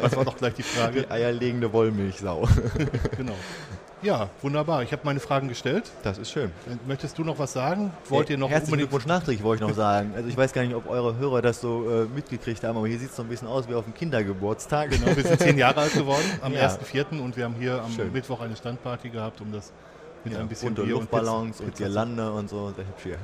Was 0.00 0.16
war 0.16 0.24
doch 0.24 0.36
gleich 0.36 0.54
die 0.54 0.62
Frage? 0.62 1.02
Die 1.02 1.10
eierlegende 1.10 1.72
Wollmilchsau. 1.72 2.48
genau. 3.16 3.34
Ja, 4.02 4.28
wunderbar. 4.42 4.82
Ich 4.82 4.90
habe 4.92 5.02
meine 5.04 5.20
Fragen 5.20 5.48
gestellt. 5.48 5.90
Das 6.02 6.18
ist 6.18 6.30
schön. 6.32 6.50
Möchtest 6.86 7.16
du 7.18 7.24
noch 7.24 7.38
was 7.38 7.52
sagen? 7.52 7.92
Wollt 8.08 8.30
ihr 8.30 8.36
noch 8.38 8.50
Herzlichen 8.50 8.78
Glückwunsch 8.78 9.06
nachträglich, 9.06 9.44
wollte 9.44 9.62
ich 9.62 9.68
noch 9.70 9.76
sagen. 9.76 10.12
Also 10.16 10.28
ich 10.28 10.36
weiß 10.36 10.52
gar 10.52 10.62
nicht, 10.62 10.74
ob 10.74 10.90
eure 10.90 11.16
Hörer 11.18 11.40
das 11.40 11.60
so 11.60 11.88
äh, 11.88 12.04
mitgekriegt 12.06 12.64
haben, 12.64 12.76
aber 12.76 12.88
hier 12.88 12.98
sieht 12.98 13.10
es 13.10 13.16
so 13.16 13.22
ein 13.22 13.28
bisschen 13.28 13.46
aus 13.46 13.68
wie 13.68 13.74
auf 13.74 13.84
dem 13.84 13.94
Kindergeburtstag. 13.94 14.90
Genau, 14.90 15.06
wir 15.16 15.22
sind 15.22 15.38
zehn 15.40 15.56
Jahre 15.56 15.82
alt 15.82 15.92
geworden 15.94 16.24
am 16.42 16.52
ja. 16.52 16.66
1.4. 16.68 17.20
und 17.20 17.36
wir 17.36 17.44
haben 17.44 17.54
hier 17.58 17.80
am 17.82 17.92
schön. 17.92 18.12
Mittwoch 18.12 18.40
eine 18.40 18.56
Standparty 18.56 19.10
gehabt, 19.10 19.40
um 19.40 19.52
das 19.52 19.72
Mit 20.24 20.34
Ja, 20.34 20.40
ein 20.40 20.48
bisschen 20.48 20.68
bunte 20.74 20.82
Bier 20.82 20.94
und 20.96 21.02
Luftballons 21.02 21.56
Pizza- 21.58 21.64
und 21.64 21.70
Pizza- 21.70 21.84
Girlande 21.84 22.32
und 22.32 22.50
so, 22.50 22.72
sehr 22.74 22.84
hübsch 22.86 23.02
hier. 23.04 23.18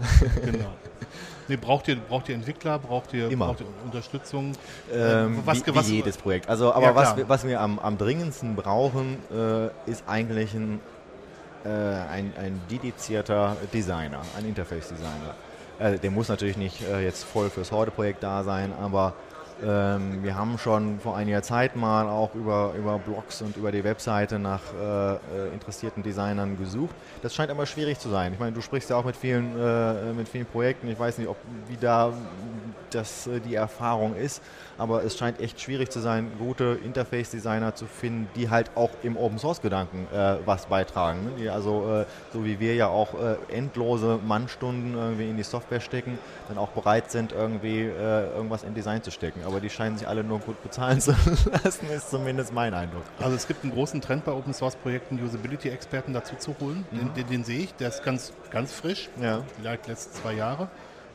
Genau. 0.52 0.66
Nee, 1.48 1.56
braucht 1.56 1.88
ihr, 1.88 1.96
braucht 1.96 2.28
ihr 2.28 2.34
Entwickler, 2.34 2.78
braucht 2.78 3.12
ihr, 3.14 3.30
Immer. 3.30 3.46
braucht 3.46 3.60
ihr 3.60 3.66
Unterstützung? 3.84 4.52
Ähm, 4.92 5.40
was- 5.44 5.66
wie, 5.66 5.74
was- 5.74 5.88
wie 5.88 5.94
jedes 5.96 6.16
Projekt. 6.16 6.48
Also, 6.48 6.72
aber 6.72 6.86
Ja, 6.86 6.94
was, 6.94 7.16
wir, 7.16 7.28
was 7.28 7.46
wir 7.46 7.60
am, 7.60 7.78
am 7.78 7.96
dringendsten 7.98 8.54
brauchen, 8.54 9.16
äh, 9.32 9.90
ist 9.90 10.04
eigentlich 10.06 10.52
ein, 10.54 10.80
äh, 11.64 11.68
ein, 11.68 12.32
ein 12.38 12.60
dedizierter 12.70 13.56
Designer, 13.72 14.20
ein 14.36 14.46
Interface-Designer. 14.46 15.34
Äh, 15.78 15.98
der 15.98 16.10
muss 16.10 16.28
natürlich 16.28 16.56
nicht 16.56 16.82
äh, 16.82 17.00
jetzt 17.04 17.24
voll 17.24 17.50
fürs 17.50 17.72
Horde-Projekt 17.72 18.22
da 18.22 18.42
sein, 18.44 18.72
aber 18.80 19.14
ähm, 19.64 20.22
wir 20.22 20.36
haben 20.36 20.58
schon 20.58 21.00
vor 21.00 21.16
einiger 21.16 21.42
Zeit 21.42 21.76
mal 21.76 22.06
auch 22.06 22.34
über, 22.34 22.74
über 22.78 22.98
Blogs 22.98 23.42
und 23.42 23.56
über 23.56 23.72
die 23.72 23.82
Webseite 23.84 24.38
nach 24.38 24.60
äh, 24.74 25.52
interessierten 25.52 26.02
Designern 26.02 26.56
gesucht. 26.56 26.94
Das 27.22 27.34
scheint 27.34 27.50
aber 27.50 27.66
schwierig 27.66 27.98
zu 27.98 28.08
sein. 28.08 28.32
Ich 28.32 28.38
meine, 28.38 28.52
du 28.52 28.60
sprichst 28.60 28.90
ja 28.90 28.96
auch 28.96 29.04
mit 29.04 29.16
vielen, 29.16 29.58
äh, 29.58 30.12
mit 30.12 30.28
vielen 30.28 30.46
Projekten. 30.46 30.88
Ich 30.88 30.98
weiß 30.98 31.18
nicht, 31.18 31.28
ob 31.28 31.36
wie 31.68 31.76
da 31.80 32.12
das 32.90 33.26
äh, 33.26 33.40
die 33.40 33.54
Erfahrung 33.54 34.14
ist, 34.16 34.42
aber 34.76 35.04
es 35.04 35.16
scheint 35.16 35.40
echt 35.40 35.60
schwierig 35.60 35.90
zu 35.90 36.00
sein, 36.00 36.30
gute 36.38 36.78
Interface-Designer 36.84 37.74
zu 37.74 37.86
finden, 37.86 38.28
die 38.36 38.50
halt 38.50 38.70
auch 38.74 38.90
im 39.02 39.16
Open-Source-Gedanken 39.16 40.06
äh, 40.12 40.36
was 40.44 40.66
beitragen. 40.66 41.24
Ne? 41.24 41.30
Die 41.38 41.48
also, 41.48 42.00
äh, 42.00 42.04
so 42.32 42.44
wie 42.44 42.60
wir 42.60 42.74
ja 42.74 42.88
auch 42.88 43.14
äh, 43.14 43.36
endlose 43.54 44.18
Mannstunden 44.26 44.94
irgendwie 44.94 45.28
in 45.28 45.36
die 45.36 45.42
Software 45.42 45.80
stecken, 45.80 46.18
dann 46.48 46.58
auch 46.58 46.68
bereit 46.68 47.10
sind, 47.10 47.32
irgendwie 47.32 47.80
irgendwas 47.80 48.62
in 48.62 48.74
Design 48.74 49.02
zu 49.02 49.10
stecken. 49.10 49.40
Aber 49.48 49.60
die 49.60 49.70
scheinen 49.70 49.96
sich 49.96 50.06
alle 50.06 50.22
nur 50.22 50.40
gut 50.40 50.62
bezahlen 50.62 51.00
zu 51.00 51.12
lassen, 51.64 51.88
ist 51.88 52.10
zumindest 52.10 52.52
mein 52.52 52.74
Eindruck. 52.74 53.02
Also 53.18 53.34
es 53.34 53.48
gibt 53.48 53.64
einen 53.64 53.72
großen 53.72 54.02
Trend 54.02 54.26
bei 54.26 54.32
Open 54.32 54.52
Source 54.52 54.76
Projekten, 54.76 55.18
Usability-Experten 55.24 56.12
dazu 56.12 56.36
zu 56.36 56.54
holen. 56.60 56.84
Den, 56.92 57.14
den, 57.14 57.26
den 57.28 57.44
sehe 57.44 57.60
ich, 57.60 57.74
der 57.76 57.88
ist 57.88 58.04
ganz, 58.04 58.34
ganz 58.50 58.72
frisch, 58.72 59.08
Ja. 59.22 59.40
vielleicht 59.58 59.86
letzten 59.88 60.14
zwei 60.20 60.34
Jahre. 60.34 60.68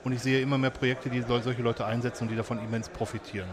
Und 0.04 0.14
ich 0.14 0.22
sehe 0.24 0.42
immer 0.42 0.58
mehr 0.58 0.72
Projekte, 0.72 1.10
die 1.12 1.22
sol- 1.22 1.44
solche 1.44 1.62
Leute 1.62 1.86
einsetzen 1.86 2.24
und 2.24 2.30
die 2.32 2.36
davon 2.36 2.58
immens 2.58 2.90
profitieren. 2.90 3.48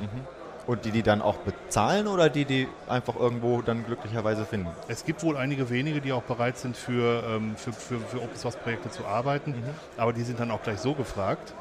Und 0.66 0.84
die, 0.86 0.92
die 0.92 1.02
dann 1.02 1.20
auch 1.20 1.36
bezahlen 1.36 2.06
oder 2.06 2.30
die, 2.30 2.46
die 2.46 2.66
einfach 2.88 3.16
irgendwo 3.16 3.60
dann 3.60 3.84
glücklicherweise 3.84 4.46
finden? 4.46 4.68
Es 4.88 5.04
gibt 5.04 5.22
wohl 5.22 5.36
einige 5.36 5.68
wenige, 5.68 6.00
die 6.00 6.12
auch 6.14 6.22
bereit 6.22 6.56
sind, 6.56 6.74
für, 6.74 7.22
ähm, 7.28 7.54
für, 7.56 7.72
für, 7.74 8.00
für 8.00 8.16
Open 8.22 8.36
Source 8.36 8.56
Projekte 8.56 8.88
zu 8.90 9.04
arbeiten, 9.04 9.54
aber 9.98 10.14
die 10.14 10.22
sind 10.22 10.40
dann 10.40 10.50
auch 10.50 10.62
gleich 10.62 10.78
so 10.78 10.94
gefragt, 10.94 11.52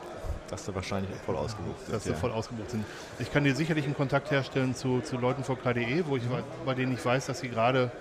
Dass 0.49 0.65
du 0.65 0.73
wahrscheinlich 0.75 1.11
voll 1.25 1.35
ausgebucht 1.35 1.75
dass 1.87 2.03
bist. 2.03 2.05
sie 2.05 2.13
voll 2.13 2.31
ausgebucht 2.31 2.71
sind. 2.71 2.85
Ich 3.19 3.31
kann 3.31 3.43
dir 3.43 3.55
sicherlich 3.55 3.85
einen 3.85 3.95
Kontakt 3.95 4.31
herstellen 4.31 4.75
zu, 4.75 5.01
zu 5.01 5.17
Leuten 5.17 5.43
von 5.43 5.57
KDE, 5.59 6.03
wo 6.07 6.17
ich, 6.17 6.23
bei 6.65 6.73
denen 6.73 6.93
ich 6.93 7.05
weiß, 7.05 7.27
dass 7.27 7.39
sie 7.39 7.49
gerade 7.49 7.91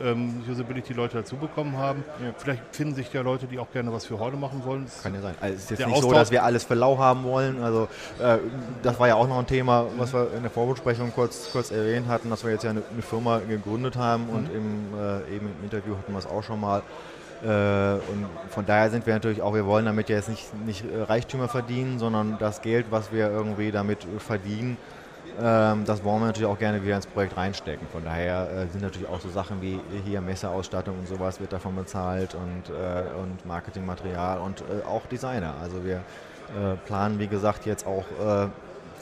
ähm, 0.00 0.42
Usability-Leute 0.48 1.18
dazu 1.18 1.36
bekommen 1.36 1.76
haben. 1.78 2.04
Ja. 2.22 2.32
Vielleicht 2.36 2.62
finden 2.72 2.94
sich 2.94 3.12
ja 3.12 3.22
Leute, 3.22 3.46
die 3.46 3.58
auch 3.58 3.70
gerne 3.72 3.92
was 3.92 4.04
für 4.04 4.18
heute 4.18 4.36
machen 4.36 4.62
wollen. 4.64 4.86
Kann 5.02 5.14
ja 5.14 5.20
sein. 5.20 5.34
Also 5.40 5.54
es 5.54 5.62
ist 5.62 5.70
jetzt 5.70 5.86
nicht 5.86 6.00
so, 6.00 6.08
Austausch- 6.08 6.14
dass 6.14 6.30
wir 6.30 6.44
alles 6.44 6.64
für 6.64 6.74
lau 6.74 6.98
haben 6.98 7.24
wollen. 7.24 7.62
Also 7.62 7.88
äh, 8.20 8.38
das 8.82 8.98
war 9.00 9.08
ja 9.08 9.14
auch 9.14 9.28
noch 9.28 9.38
ein 9.38 9.46
Thema, 9.46 9.86
was 9.96 10.12
wir 10.12 10.32
in 10.34 10.42
der 10.42 10.50
Vorbesprechung 10.50 11.12
kurz, 11.14 11.48
kurz 11.50 11.70
erwähnt 11.70 12.08
hatten, 12.08 12.30
dass 12.30 12.44
wir 12.44 12.52
jetzt 12.52 12.64
ja 12.64 12.70
eine, 12.70 12.82
eine 12.92 13.02
Firma 13.02 13.38
gegründet 13.38 13.96
haben 13.96 14.28
und 14.28 14.50
im, 14.52 14.94
äh, 14.98 15.34
eben 15.34 15.48
im 15.58 15.64
Interview 15.64 15.96
hatten 15.96 16.12
wir 16.12 16.18
es 16.18 16.26
auch 16.26 16.42
schon 16.42 16.60
mal. 16.60 16.82
Äh, 17.42 17.94
und 18.10 18.26
von 18.48 18.64
daher 18.64 18.90
sind 18.90 19.06
wir 19.06 19.14
natürlich 19.14 19.42
auch, 19.42 19.54
wir 19.54 19.66
wollen 19.66 19.84
damit 19.84 20.08
ja 20.08 20.16
jetzt 20.16 20.28
nicht, 20.28 20.54
nicht 20.64 20.84
äh, 20.84 21.02
Reichtümer 21.02 21.48
verdienen, 21.48 21.98
sondern 21.98 22.38
das 22.38 22.62
Geld, 22.62 22.86
was 22.90 23.12
wir 23.12 23.30
irgendwie 23.30 23.70
damit 23.70 24.04
äh, 24.04 24.18
verdienen, 24.18 24.78
ähm, 25.38 25.84
das 25.84 26.02
wollen 26.02 26.20
wir 26.20 26.26
natürlich 26.26 26.48
auch 26.48 26.58
gerne 26.58 26.82
wieder 26.82 26.96
ins 26.96 27.06
Projekt 27.06 27.36
reinstecken. 27.36 27.86
Von 27.92 28.04
daher 28.04 28.66
sind 28.72 28.80
natürlich 28.80 29.08
auch 29.08 29.20
so 29.20 29.28
Sachen 29.28 29.60
wie 29.60 29.78
hier 30.04 30.22
Messeausstattung 30.22 30.98
und 30.98 31.08
sowas 31.08 31.40
wird 31.40 31.52
davon 31.52 31.76
bezahlt 31.76 32.34
und, 32.34 32.74
und 33.20 33.44
Marketingmaterial 33.44 34.38
und 34.38 34.64
auch 34.88 35.04
Designer. 35.06 35.54
Also 35.60 35.84
wir 35.84 36.00
planen, 36.86 37.18
wie 37.18 37.26
gesagt, 37.26 37.66
jetzt 37.66 37.86
auch 37.86 38.04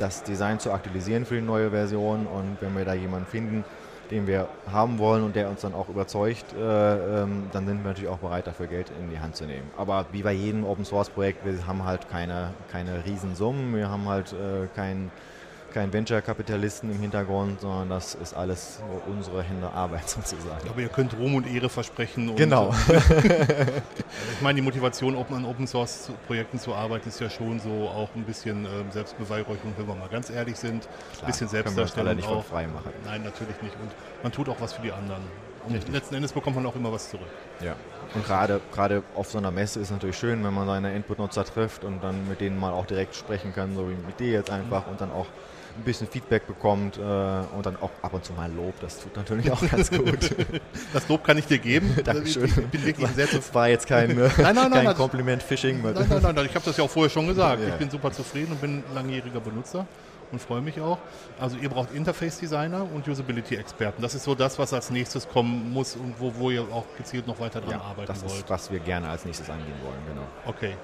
das 0.01 0.25
Design 0.25 0.59
zu 0.59 0.73
aktualisieren 0.73 1.25
für 1.25 1.37
die 1.37 1.43
neue 1.43 1.71
Version 1.71 2.27
und 2.27 2.57
wenn 2.61 2.77
wir 2.77 2.85
da 2.85 2.95
jemanden 2.95 3.27
finden, 3.27 3.65
den 4.11 4.27
wir 4.27 4.49
haben 4.71 4.99
wollen 4.99 5.23
und 5.23 5.37
der 5.37 5.49
uns 5.49 5.63
dann 5.63 5.75
auch 5.75 5.89
überzeugt, 5.89 6.53
äh, 6.53 7.23
ähm, 7.23 7.45
dann 7.53 7.67
sind 7.67 7.83
wir 7.83 7.89
natürlich 7.89 8.11
auch 8.11 8.19
bereit, 8.19 8.47
dafür 8.47 8.67
Geld 8.67 8.91
in 9.01 9.11
die 9.11 9.19
Hand 9.19 9.37
zu 9.37 9.45
nehmen. 9.45 9.71
Aber 9.77 10.07
wie 10.13 10.23
bei 10.23 10.33
jedem 10.33 10.65
Open 10.65 10.85
Source 10.85 11.11
Projekt, 11.11 11.45
wir 11.45 11.67
haben 11.67 11.85
halt 11.85 12.09
keine, 12.09 12.55
keine 12.71 13.05
Riesensummen, 13.05 13.75
wir 13.75 13.89
haben 13.89 14.09
halt 14.09 14.33
äh, 14.33 14.67
kein 14.75 15.11
kein 15.75 15.93
Venture-Kapitalisten 15.93 16.91
im 16.91 17.01
Hintergrund, 17.01 17.61
sondern 17.61 17.91
das 17.91 18.15
ist 18.15 18.33
alles 18.33 18.79
unsere 19.07 19.43
Hände 19.43 19.69
Arbeit 19.71 20.09
sozusagen. 20.09 20.69
Aber 20.69 20.81
ihr 20.81 20.89
könnt 20.89 21.19
Ruhm 21.19 21.35
und 21.35 21.47
Ehre 21.47 21.69
versprechen. 21.69 22.35
Genau. 22.37 22.73
äh, 22.89 22.97
ich 24.35 24.41
meine, 24.41 24.57
die 24.57 24.63
Motivation, 24.63 25.17
an 25.17 25.45
Open 25.45 25.67
Source 25.67 26.11
Projekten 26.29 26.59
zu 26.59 26.75
arbeiten, 26.75 27.09
ist 27.09 27.21
ja 27.21 27.29
schon 27.29 27.59
so 27.59 27.89
auch 27.89 28.09
ein 28.15 28.23
bisschen 28.23 28.65
ähm, 28.65 28.91
Selbstbeweihräucherung, 28.91 29.75
wenn 29.77 29.89
wir 29.89 29.95
mal 29.97 30.09
ganz 30.09 30.31
ehrlich 30.31 30.57
sind. 30.57 30.89
Ein 31.21 31.27
bisschen 31.27 31.49
Können 31.49 31.65
wir 31.65 31.73
Selbstdarstellung 31.73 32.17
nicht 32.17 32.29
auch. 32.29 32.45
frei 32.45 32.69
machen. 32.69 32.93
Nein, 33.05 33.25
natürlich 33.25 33.61
nicht. 33.61 33.75
Und 33.75 33.91
man 34.23 34.31
tut 34.31 34.49
auch 34.49 34.61
was 34.61 34.75
für 34.75 34.83
die 34.83 34.93
anderen. 34.93 35.23
Und 35.67 35.89
letzten 35.89 36.15
Endes 36.15 36.33
bekommt 36.33 36.57
man 36.57 36.67
auch 36.67 36.77
immer 36.77 36.93
was 36.93 37.11
zurück. 37.11 37.27
Ja. 37.61 37.75
Und 38.15 38.25
gerade 38.25 38.61
gerade 38.73 39.03
auf 39.17 39.31
so 39.31 39.39
einer 39.39 39.51
Messe 39.51 39.81
ist 39.81 39.87
es 39.87 39.91
natürlich 39.91 40.19
schön, 40.19 40.45
wenn 40.45 40.55
man 40.55 40.67
seine 40.67 40.95
Input-Nutzer 40.95 41.45
trifft 41.45 41.85
und 41.85 42.05
dann 42.05 42.29
mit 42.29 42.41
denen 42.41 42.61
mal 42.61 42.73
auch 42.73 42.87
direkt 42.87 43.17
sprechen 43.17 43.53
kann, 43.55 43.75
so 43.75 43.89
wie 43.89 43.95
mit 43.95 44.21
dir 44.21 44.31
jetzt 44.31 44.51
einfach 44.51 44.87
und 44.87 45.01
dann 45.01 45.11
auch 45.11 45.27
ein 45.77 45.83
bisschen 45.85 46.07
Feedback 46.07 46.47
bekommt 46.47 46.97
äh, 46.97 47.01
und 47.01 47.65
dann 47.67 47.77
auch 47.81 47.91
ab 48.03 48.13
und 48.15 48.25
zu 48.25 48.33
mal 48.33 48.51
Lob. 48.53 48.75
Das 48.81 49.01
tut 49.01 49.17
natürlich 49.17 49.51
auch 49.51 49.61
ganz 49.71 49.91
gut. 49.91 50.35
Das 50.93 51.09
Lob 51.09 51.25
kann 51.25 51.37
ich 51.39 51.47
dir 51.47 51.59
geben. 51.59 51.97
Dankeschön. 52.05 52.45
Ich 52.45 52.55
bin 52.55 52.85
wirklich 52.85 53.09
sehr 53.11 53.25
zufrieden. 53.27 53.43
Das 53.47 53.55
war 53.55 53.69
jetzt 53.69 53.87
kein, 53.87 54.11
äh, 54.19 54.31
nein, 54.39 54.55
nein, 54.55 54.71
kein 54.73 54.85
das- 54.85 54.97
Kompliment-Phishing. 54.97 55.83
Nein, 55.83 55.95
nein, 55.95 56.21
nein, 56.23 56.35
nein, 56.35 56.47
ich 56.47 56.55
habe 56.55 56.65
das 56.65 56.77
ja 56.77 56.85
auch 56.85 56.91
vorher 56.91 57.11
schon 57.11 57.27
gesagt. 57.27 57.63
Ja. 57.63 57.69
Ich 57.69 57.75
bin 57.75 57.91
super 57.91 58.13
zufrieden 58.13 58.53
und 58.53 58.61
bin 58.61 58.85
langjähriger 58.95 59.41
Benutzer 59.41 59.87
und 60.33 60.41
freue 60.41 60.61
mich 60.61 60.81
auch. 60.81 60.99
Also 61.41 61.57
ihr 61.57 61.69
braucht 61.69 61.93
Interface-Designer 61.93 62.87
und 62.95 63.07
Usability-Experten. 63.09 64.01
Das 64.03 64.15
ist 64.15 64.25
so 64.25 64.35
das, 64.35 64.59
was 64.59 64.73
als 64.73 64.91
nächstes 64.91 65.29
kommen 65.29 65.73
muss 65.73 65.97
und 65.97 66.15
wo, 66.19 66.33
wo 66.37 66.51
ihr 66.51 66.63
auch 66.63 66.85
gezielt 66.97 67.27
noch 67.27 67.39
weiter 67.41 67.61
dran 67.61 67.73
Ja, 67.73 67.81
arbeiten 67.81 68.07
das 68.07 68.23
wollt. 68.23 68.33
ist, 68.33 68.51
was 68.51 68.71
wir 68.71 68.79
gerne 68.81 69.09
als 69.09 69.25
nächstes 69.25 69.49
angehen 69.51 69.75
wollen, 69.83 69.99
genau. 70.09 70.27
Okay. 70.47 70.75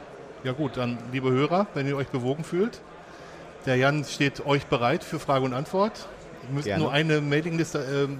Ja 0.43 0.53
gut, 0.53 0.77
dann 0.77 0.99
liebe 1.13 1.31
Hörer, 1.31 1.67
wenn 1.75 1.87
ihr 1.87 1.97
euch 1.97 2.09
bewogen 2.09 2.45
fühlt, 2.45 2.81
der 3.67 3.77
Jan 3.77 4.05
steht 4.05 4.45
euch 4.47 4.67
bereit 4.67 5.05
für 5.05 5.19
Frage 5.19 5.45
und 5.45 5.53
Antwort. 5.55 6.07
Ihr 6.43 6.55
müsst 6.55 6.67
Gerne. 6.67 6.83
nur 6.85 6.93
eine 6.93 7.21
Mailingliste 7.21 7.79
ähm, 7.79 8.19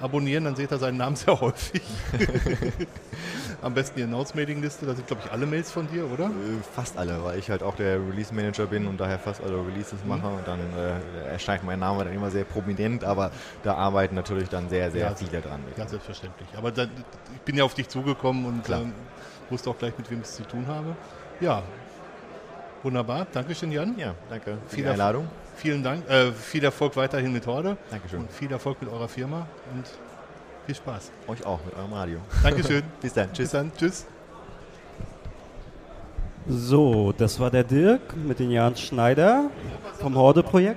abonnieren, 0.00 0.44
dann 0.44 0.54
seht 0.56 0.70
ihr 0.70 0.78
seinen 0.78 0.98
Namen 0.98 1.16
sehr 1.16 1.40
häufig. 1.40 1.82
Am 3.62 3.74
besten 3.74 3.96
die 3.98 4.04
Announce-Mailingliste, 4.04 4.86
da 4.86 4.94
sind 4.94 5.06
glaube 5.06 5.22
ich 5.24 5.32
alle 5.32 5.46
Mails 5.46 5.70
von 5.72 5.86
dir, 5.88 6.08
oder? 6.08 6.26
Äh, 6.26 6.62
Fast 6.74 6.96
alle, 6.96 7.22
weil 7.24 7.38
ich 7.38 7.50
halt 7.50 7.62
auch 7.62 7.74
der 7.74 7.96
Release-Manager 7.98 8.66
bin 8.66 8.86
und 8.86 8.98
daher 8.98 9.18
fast 9.18 9.40
alle 9.42 9.56
Releases 9.66 10.02
Mhm. 10.02 10.08
mache 10.08 10.28
und 10.28 10.46
dann 10.46 10.60
äh, 10.72 11.24
erscheint 11.32 11.64
mein 11.64 11.78
Name 11.78 12.04
dann 12.04 12.12
immer 12.12 12.30
sehr 12.30 12.44
prominent, 12.44 13.04
aber 13.04 13.30
da 13.62 13.74
arbeiten 13.74 14.14
natürlich 14.14 14.48
dann 14.48 14.68
sehr, 14.68 14.90
sehr 14.90 15.06
Ja, 15.06 15.14
viele 15.14 15.40
dran. 15.40 15.64
mit. 15.64 15.76
Ja, 15.78 15.88
selbstverständlich. 15.88 16.56
Aber 16.56 16.70
da, 16.70 16.86
ich 17.34 17.40
bin 17.42 17.56
ja 17.56 17.64
auf 17.64 17.74
dich 17.74 17.88
zugekommen 17.88 18.44
und 18.44 18.68
ähm, 18.68 18.92
wusste 19.48 19.70
auch 19.70 19.78
gleich, 19.78 19.96
mit 19.96 20.10
wem 20.10 20.20
ich 20.20 20.26
es 20.26 20.34
zu 20.36 20.44
tun 20.44 20.66
habe. 20.68 20.96
Ja, 21.40 21.64
wunderbar. 22.86 23.26
Dankeschön, 23.32 23.70
Jan. 23.72 23.94
Ja, 23.98 24.14
danke 24.30 24.56
für 24.68 24.74
Viel 24.76 24.84
die 24.84 24.88
Erf- 24.88 24.92
Einladung. 24.92 25.28
Vielen 25.56 25.82
Dank. 25.82 26.08
Äh, 26.08 26.32
viel 26.32 26.64
Erfolg 26.64 26.96
weiterhin 26.96 27.32
mit 27.32 27.46
Horde. 27.46 27.76
Dankeschön. 27.90 28.20
Und 28.20 28.32
viel 28.32 28.50
Erfolg 28.52 28.80
mit 28.80 28.90
eurer 28.90 29.08
Firma 29.08 29.46
und 29.74 29.84
viel 30.66 30.74
Spaß. 30.74 31.10
Euch 31.28 31.44
auch 31.44 31.64
mit 31.64 31.74
eurem 31.76 31.92
Radio. 31.92 32.18
Dankeschön. 32.42 32.82
Bis 33.02 33.12
dann. 33.12 33.28
Bis 33.28 33.36
Tschüss. 33.38 33.50
dann. 33.50 33.72
Tschüss. 33.76 34.06
So, 36.48 37.12
das 37.16 37.40
war 37.40 37.50
der 37.50 37.64
Dirk 37.64 38.16
mit 38.16 38.38
den 38.38 38.50
Jan 38.52 38.76
Schneider 38.76 39.50
vom 39.98 40.14
Horde-Projekt. 40.14 40.74